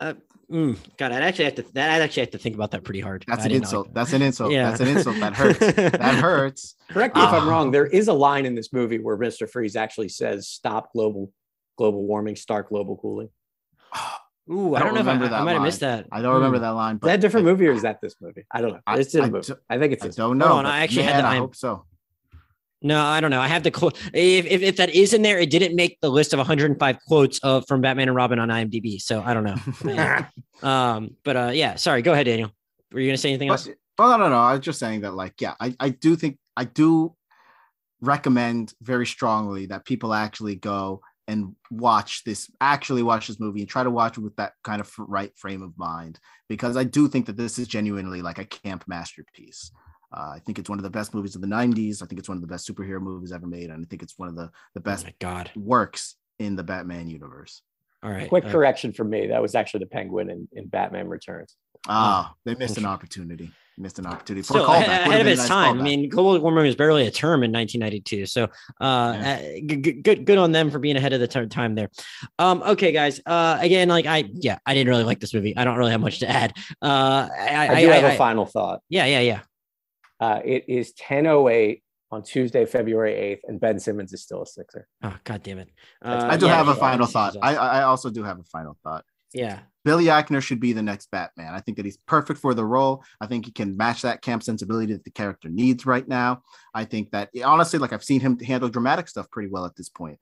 [0.00, 0.14] Uh,
[0.50, 1.64] mm, God, I'd actually have to.
[1.74, 3.26] That I'd actually have to think about that pretty hard.
[3.28, 3.88] That's I an insult.
[3.88, 4.00] Like that.
[4.00, 4.52] That's an insult.
[4.52, 4.70] Yeah.
[4.70, 5.16] That's an insult.
[5.20, 5.58] That hurts.
[5.58, 6.76] that hurts.
[6.88, 7.72] Correct me uh, if I'm wrong.
[7.72, 11.30] There is a line in this movie where Mister Freeze actually says, "Stop global
[11.76, 13.28] global warming, start global cooling."
[14.50, 16.06] Ooh, I don't, I don't know if I, I might have missed that.
[16.10, 16.64] I don't remember hmm.
[16.64, 16.96] that line.
[16.96, 18.44] But is that a different movie or is that this movie?
[18.50, 18.80] I don't know.
[18.88, 19.52] It's a movie.
[19.70, 20.04] I think it's.
[20.04, 20.54] I don't know.
[20.54, 21.24] On, I actually man, had.
[21.24, 21.84] The, I hope so.
[22.84, 23.40] No, I don't know.
[23.40, 23.96] I have the quote.
[24.12, 27.38] If, if, if that is in there, it didn't make the list of 105 quotes
[27.40, 29.00] of from Batman and Robin on IMDb.
[29.00, 30.26] So I don't know.
[30.68, 32.02] um, but uh, yeah, sorry.
[32.02, 32.50] Go ahead, Daniel.
[32.92, 33.68] Were you gonna say anything else?
[33.98, 34.38] Well, no, no, no.
[34.38, 37.14] I was just saying that, like, yeah, I, I do think I do
[38.00, 43.68] recommend very strongly that people actually go and watch this actually watch this movie and
[43.68, 46.18] try to watch it with that kind of right frame of mind
[46.48, 49.70] because i do think that this is genuinely like a camp masterpiece.
[50.14, 52.28] Uh, i think it's one of the best movies of the 90s i think it's
[52.28, 54.50] one of the best superhero movies ever made and i think it's one of the
[54.74, 55.50] the oh best oh god.
[55.56, 57.62] works in the batman universe.
[58.02, 58.28] All right.
[58.28, 59.28] Quick uh, correction for me.
[59.28, 61.56] That was actually the penguin in, in batman returns.
[61.88, 65.06] Ah they missed an opportunity missed an opportunity for Still, a callback.
[65.06, 65.76] Ahead of its nice time.
[65.76, 65.80] Callback.
[65.80, 68.26] I mean, global warming was barely a term in 1992.
[68.26, 68.48] So, uh,
[68.80, 69.40] yeah.
[69.42, 71.90] uh good, good, good on them for being ahead of the t- time there.
[72.38, 73.20] Um, okay, guys.
[73.24, 75.56] Uh, again, like I, yeah, I didn't really like this movie.
[75.56, 76.52] I don't really have much to add.
[76.80, 78.80] Uh, I, I do I, have I, a final thought.
[78.88, 79.40] Yeah, yeah, yeah.
[80.20, 84.86] Uh, it is 10:08 on Tuesday, February 8th, and Ben Simmons is still a Sixer.
[85.02, 85.68] Oh, god damn it!
[86.00, 87.36] Uh, I do yeah, have a final thought.
[87.42, 89.04] I, I also do have a final thought.
[89.32, 89.60] Yeah.
[89.84, 91.54] Billy Eichner should be the next Batman.
[91.54, 93.02] I think that he's perfect for the role.
[93.20, 96.42] I think he can match that camp sensibility that the character needs right now.
[96.74, 99.88] I think that honestly, like I've seen him handle dramatic stuff pretty well at this
[99.88, 100.18] point.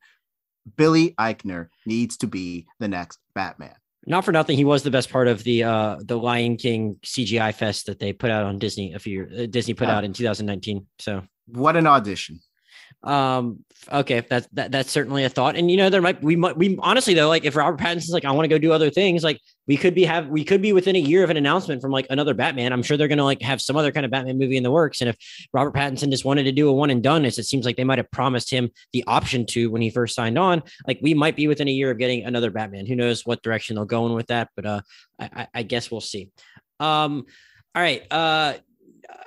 [0.77, 3.75] Billy Eichner needs to be the next Batman.
[4.07, 7.55] Not for nothing, he was the best part of the uh the Lion King CGI
[7.55, 9.97] fest that they put out on Disney a few uh, Disney put Yeah.
[9.99, 10.87] out in 2019.
[10.99, 12.41] So What an audition.
[13.03, 15.57] Um okay that's that, that's certainly a thought.
[15.57, 18.27] And you know there might we might we honestly though like if robert pattinson's like
[18.27, 20.73] i want to go do other things like we could be have we could be
[20.75, 22.73] within a year of an announcement from like another batman.
[22.73, 25.01] I'm sure they're gonna like have some other kind of batman movie in the works.
[25.01, 25.17] And if
[25.53, 27.85] robert pattinson just wanted to do a one and done as it seems like they
[27.85, 31.37] might have promised him the option to when he first signed on like we might
[31.37, 32.85] be within a year of getting another batman.
[32.85, 34.81] Who knows what direction they'll go in with that but uh
[35.19, 36.31] i i, I guess we'll see.
[36.81, 37.25] Um
[37.75, 38.55] all right uh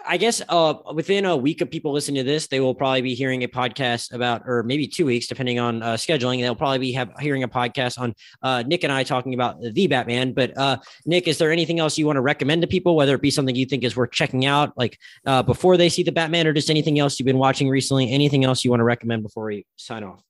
[0.06, 3.16] I guess uh, within a week of people listening to this, they will probably be
[3.16, 6.42] hearing a podcast about, or maybe two weeks, depending on uh, scheduling.
[6.42, 9.88] They'll probably be have, hearing a podcast on uh, Nick and I talking about the
[9.88, 10.34] Batman.
[10.34, 13.22] But uh, Nick, is there anything else you want to recommend to people, whether it
[13.22, 16.48] be something you think is worth checking out, like uh, before they see the Batman,
[16.48, 18.12] or just anything else you've been watching recently?
[18.12, 20.22] Anything else you want to recommend before we sign off?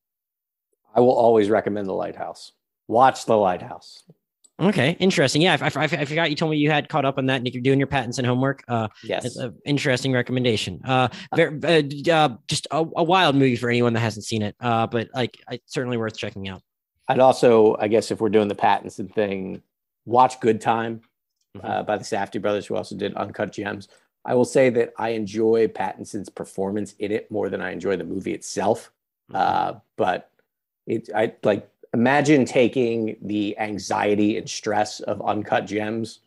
[0.96, 2.52] I will always recommend The Lighthouse.
[2.88, 4.04] Watch The Lighthouse.
[4.60, 5.42] Okay, interesting.
[5.42, 7.54] Yeah, I, I, I forgot you told me you had caught up on that, Nick.
[7.56, 8.64] You're doing your Pattinson homework.
[8.68, 9.26] Uh, Yes.
[9.26, 10.80] It's an interesting recommendation.
[10.86, 11.60] Uh, very,
[12.08, 14.56] uh, uh, just a, a wild movie for anyone that hasn't seen it.
[14.60, 16.62] Uh, but like, it's certainly worth checking out.
[17.08, 19.62] I'd also, I guess, if we're doing the Pattinson thing,
[20.06, 21.02] watch Good Time
[21.58, 21.66] Mhm.
[21.70, 23.88] uh, by the Safdie brothers, who also did Uncut Gems.
[24.26, 28.04] I will say that I enjoy Pattinson's performance in it more than I enjoy the
[28.06, 28.92] movie itself.
[29.34, 30.32] Uh, but
[30.88, 36.20] it, I like imagine taking the anxiety and stress of Uncut Gems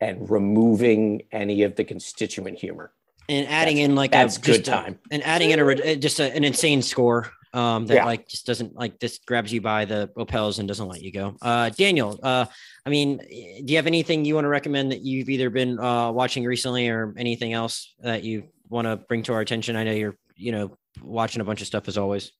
[0.00, 2.92] and removing any of the constituent humor.
[3.30, 4.98] and adding That's- in like That's a good just a- time.
[5.10, 7.30] and adding in a just a, an insane score.
[7.54, 8.04] Um, that Yeah.
[8.04, 11.36] like just doesn't like this grabs you by the lapels and doesn't let you go.
[11.40, 12.46] Uh, Daniel, uh,
[12.84, 16.10] I mean, do you have anything you want to recommend that you've either been uh,
[16.10, 19.76] watching recently or anything else that you want to bring to our attention?
[19.76, 22.32] I know you're, you know, watching a bunch of stuff as always.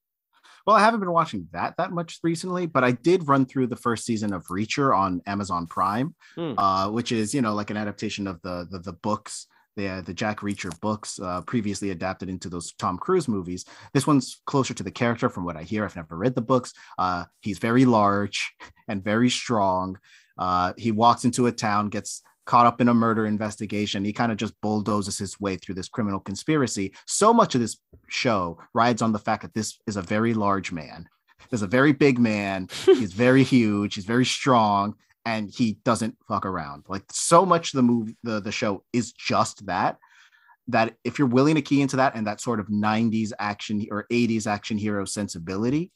[0.66, 3.76] Well, I haven't been watching that that much recently, but I did run through the
[3.76, 6.54] first season of Reacher on Amazon Prime, Hmm.
[6.58, 9.46] uh, which is you know like an adaptation of the the, the books,
[9.76, 13.64] the the Jack Reacher books, uh, previously adapted into those Tom Cruise movies.
[13.92, 15.84] This one's closer to the character, from what I hear.
[15.84, 16.72] I've never read the books.
[16.98, 18.54] Uh, he's very large
[18.88, 19.98] and very strong.
[20.38, 24.04] Uh, he walks into a town, gets caught up in a murder investigation.
[24.04, 26.94] He kind of just bulldozes his way through this criminal conspiracy.
[27.06, 27.78] So much of this
[28.08, 31.08] show rides on the fact that this is a very large man.
[31.50, 32.68] There's a very big man.
[32.84, 33.94] He's very huge.
[33.94, 36.84] He's very strong, and he doesn't fuck around.
[36.88, 39.98] Like so much of the move, the the show is just that.
[40.68, 44.06] That if you're willing to key into that and that sort of 90s action or
[44.10, 45.92] 80s action hero sensibility,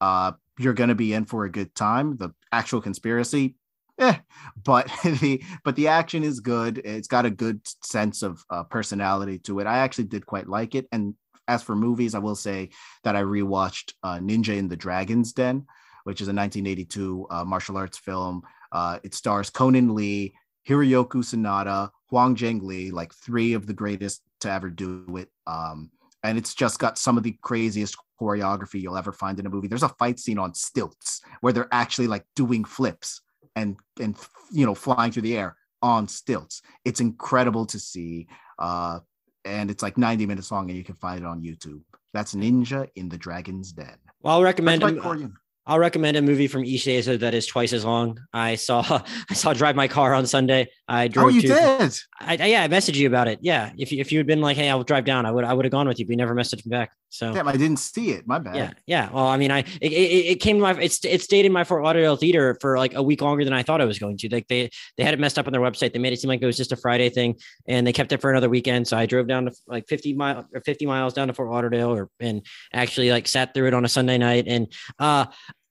[0.00, 2.16] uh, you're gonna be in for a good time.
[2.16, 3.56] The actual conspiracy,
[3.98, 4.16] eh,
[4.62, 6.78] but the but the action is good.
[6.78, 9.66] It's got a good sense of uh, personality to it.
[9.66, 10.86] I actually did quite like it.
[10.92, 11.14] And
[11.48, 12.70] as for movies, I will say
[13.04, 15.66] that I rewatched uh, Ninja in the Dragon's Den,
[16.04, 18.42] which is a 1982 uh, martial arts film.
[18.70, 20.34] Uh, it stars Conan Lee,
[20.68, 25.28] Hiroyuki Sanada, Hwang Jang-lee, like three of the greatest to ever do it.
[25.46, 25.90] Um,
[26.22, 29.66] and it's just got some of the craziest choreography you'll ever find in a movie.
[29.66, 33.20] There's a fight scene on stilts where they're actually like doing flips
[33.56, 34.16] and and
[34.52, 36.62] you know flying through the air on stilts.
[36.84, 38.28] It's incredible to see.
[38.58, 39.00] Uh,
[39.44, 41.82] and it's like 90 minutes long, and you can find it on YouTube.
[42.14, 43.96] That's Ninja in the Dragon's Den.
[44.20, 44.82] Well, I'll recommend.
[44.82, 45.34] My Korean.
[45.66, 48.18] I'll recommend a movie from East Asia that is twice as long.
[48.32, 48.82] I saw
[49.30, 50.68] I saw Drive My Car on Sunday.
[50.88, 51.56] I drove Oh, you to, did.
[52.20, 53.38] I, I- yeah, I messaged you about it.
[53.42, 55.52] Yeah, if you if you had been like, hey, I'll drive down, I would I
[55.54, 56.92] would have gone with you, but you never messaged me back.
[57.10, 58.26] So Damn, I didn't see it.
[58.26, 58.56] My bad.
[58.56, 59.10] yeah, yeah.
[59.12, 61.62] Well, I mean, I it, it, it came to my it's it stayed in my
[61.62, 64.28] Fort Lauderdale theater for like a week longer than I thought it was going to.
[64.30, 65.92] Like they they had it messed up on their website.
[65.92, 67.36] They made it seem like it was just a Friday thing,
[67.68, 68.88] and they kept it for another weekend.
[68.88, 71.90] So I drove down to like fifty mile or fifty miles down to Fort Lauderdale,
[71.94, 74.44] or and actually like sat through it on a Sunday night.
[74.48, 75.26] And uh,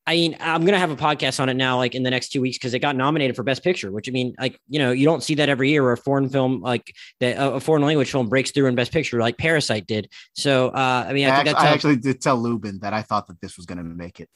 [0.08, 2.42] I mean, I'm gonna have a podcast on it now, like in the next two
[2.42, 3.92] weeks, because it got nominated for Best Picture.
[3.92, 6.28] Which I mean, like you know, you don't see that every year where a foreign
[6.28, 10.10] film like that a foreign language film breaks through in Best Picture, like Parasite did.
[10.34, 12.94] So uh, I mean, I, I, think actually, that's I actually did tell Lubin that
[12.94, 14.30] I thought that this was going to make it.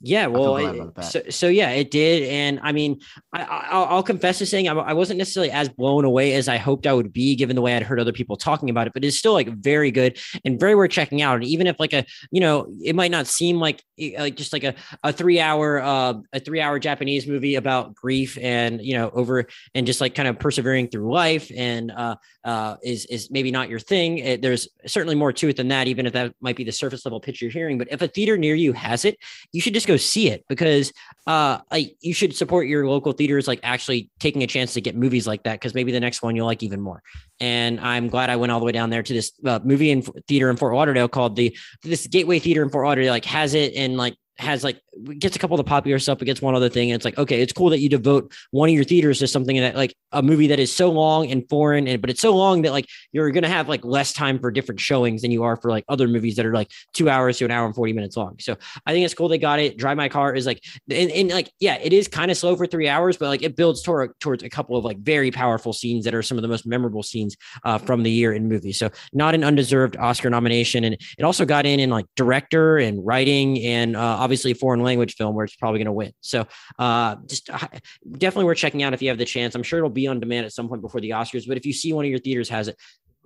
[0.00, 3.00] Yeah, well, it- so, so yeah, it did, and I mean,
[3.32, 6.46] I, I, I'll, I'll confess to saying I, I wasn't necessarily as blown away as
[6.46, 8.92] I hoped I would be, given the way I'd heard other people talking about it.
[8.92, 11.36] But it's still like very good and very worth checking out.
[11.36, 14.52] And even if like a, you know, it might not seem like eh, like just
[14.52, 18.94] like a a three hour uh, a three hour Japanese movie about grief and you
[18.94, 23.30] know over and just like kind of persevering through life and uh, uh, is is
[23.30, 24.18] maybe not your thing.
[24.18, 27.06] It, there's certainly more to it than that, even if that might be the surface
[27.06, 27.78] level pitch you're hearing.
[27.78, 29.16] But if a theater near you has it,
[29.52, 30.92] you should just go see it because
[31.26, 34.96] uh, like you should support your local theaters, like actually taking a chance to get
[34.96, 37.02] movies like that because maybe the next one you'll like even more.
[37.40, 40.08] And I'm glad I went all the way down there to this uh, movie and
[40.28, 43.12] theater in Fort Lauderdale called the this Gateway Theater in Fort Lauderdale.
[43.12, 44.80] Like has it and like has like
[45.18, 46.90] gets a couple of the popular stuff, but gets one other thing.
[46.90, 49.56] And it's like, okay, it's cool that you devote one of your theaters to something
[49.58, 52.62] that like a movie that is so long and foreign, and but it's so long
[52.62, 55.70] that like you're gonna have like less time for different showings than you are for
[55.70, 58.36] like other movies that are like two hours to an hour and 40 minutes long.
[58.40, 58.56] So
[58.86, 59.76] I think it's cool they got it.
[59.76, 62.66] Drive My Car is like and, and like, yeah, it is kind of slow for
[62.66, 66.04] three hours, but like it builds toward towards a couple of like very powerful scenes
[66.04, 68.78] that are some of the most memorable scenes uh, from the year in movies.
[68.78, 70.84] So not an undeserved Oscar nomination.
[70.84, 74.82] And it also got in in like director and writing and uh, obviously a foreign
[74.82, 76.12] language film where it's probably going to win.
[76.20, 76.46] So
[76.78, 77.68] uh, just uh,
[78.12, 79.54] definitely worth checking out if you have the chance.
[79.54, 81.72] I'm sure it'll be on demand at some point before the Oscars, but if you
[81.72, 82.76] see one of your theaters has it,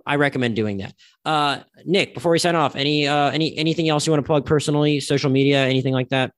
[0.05, 0.93] I recommend doing that.
[1.23, 4.45] Uh, Nick, before we sign off, any uh, any anything else you want to plug
[4.45, 6.33] personally, social media, anything like that?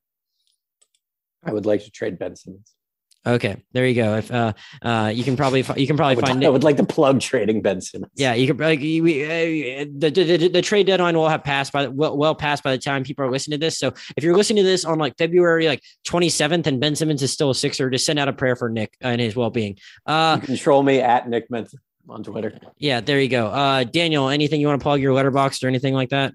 [1.44, 2.76] I would like to trade Ben Simmons.
[3.24, 4.16] Okay, there you go.
[4.16, 6.78] If uh, uh, you can probably you can probably I would, find I would like
[6.78, 8.12] to plug trading Ben Simmons.
[8.16, 11.88] Yeah, you could like we, uh, the, the the trade deadline will have passed by
[11.88, 13.78] well, well past by the time people are listening to this.
[13.78, 17.32] So if you're listening to this on like February like 27th and Ben Simmons is
[17.32, 19.78] still a Sixer, just send out a prayer for Nick and his well being.
[20.08, 21.78] Uh, you control me at Nick Mental
[22.10, 22.58] on Twitter.
[22.80, 23.48] Yeah, there you go.
[23.48, 26.34] Uh, Daniel, anything you want to plug your Letterboxd or anything like that?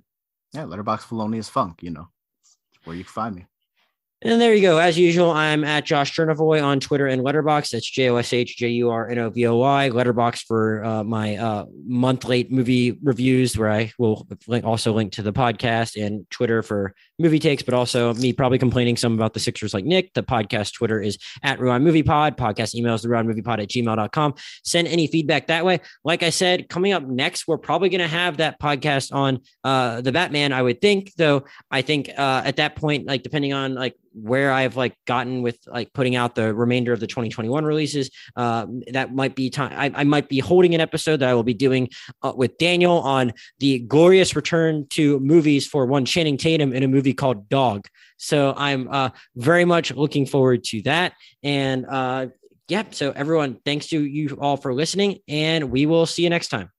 [0.52, 1.82] Yeah, Letterboxd Felonious Funk.
[1.82, 2.08] You know,
[2.84, 3.46] where you can find me.
[4.22, 4.78] And there you go.
[4.78, 7.72] As usual, I'm at Josh Jurnovoy on Twitter and Letterboxd.
[7.72, 9.90] That's J O S H J U R N O V O Y.
[9.92, 15.12] Letterboxd for uh, my uh, month late movie reviews, where I will link, also link
[15.12, 19.34] to the podcast, and Twitter for movie takes, but also me probably complaining some about
[19.34, 20.14] the Sixers like Nick.
[20.14, 22.38] The podcast Twitter is at Rewind Movie Pod.
[22.38, 24.34] Podcast emails the Rewind Movie Pod at gmail.com.
[24.64, 25.80] Send any feedback that way.
[26.04, 30.00] Like I said, coming up next, we're probably going to have that podcast on uh,
[30.00, 31.44] the Batman, I would think, though.
[31.70, 35.58] I think uh, at that point, like depending on like where I've like gotten with
[35.66, 38.10] like putting out the remainder of the 2021 releases.
[38.34, 39.72] Uh, that might be time.
[39.76, 41.90] I, I, might be holding an episode that I will be doing
[42.22, 46.88] uh, with Daniel on the glorious return to movies for one Channing Tatum in a
[46.88, 47.86] movie called Dog.
[48.16, 51.12] So I'm uh, very much looking forward to that.
[51.42, 52.28] And uh,
[52.68, 56.48] yeah, so everyone, thanks to you all for listening, and we will see you next
[56.48, 56.70] time.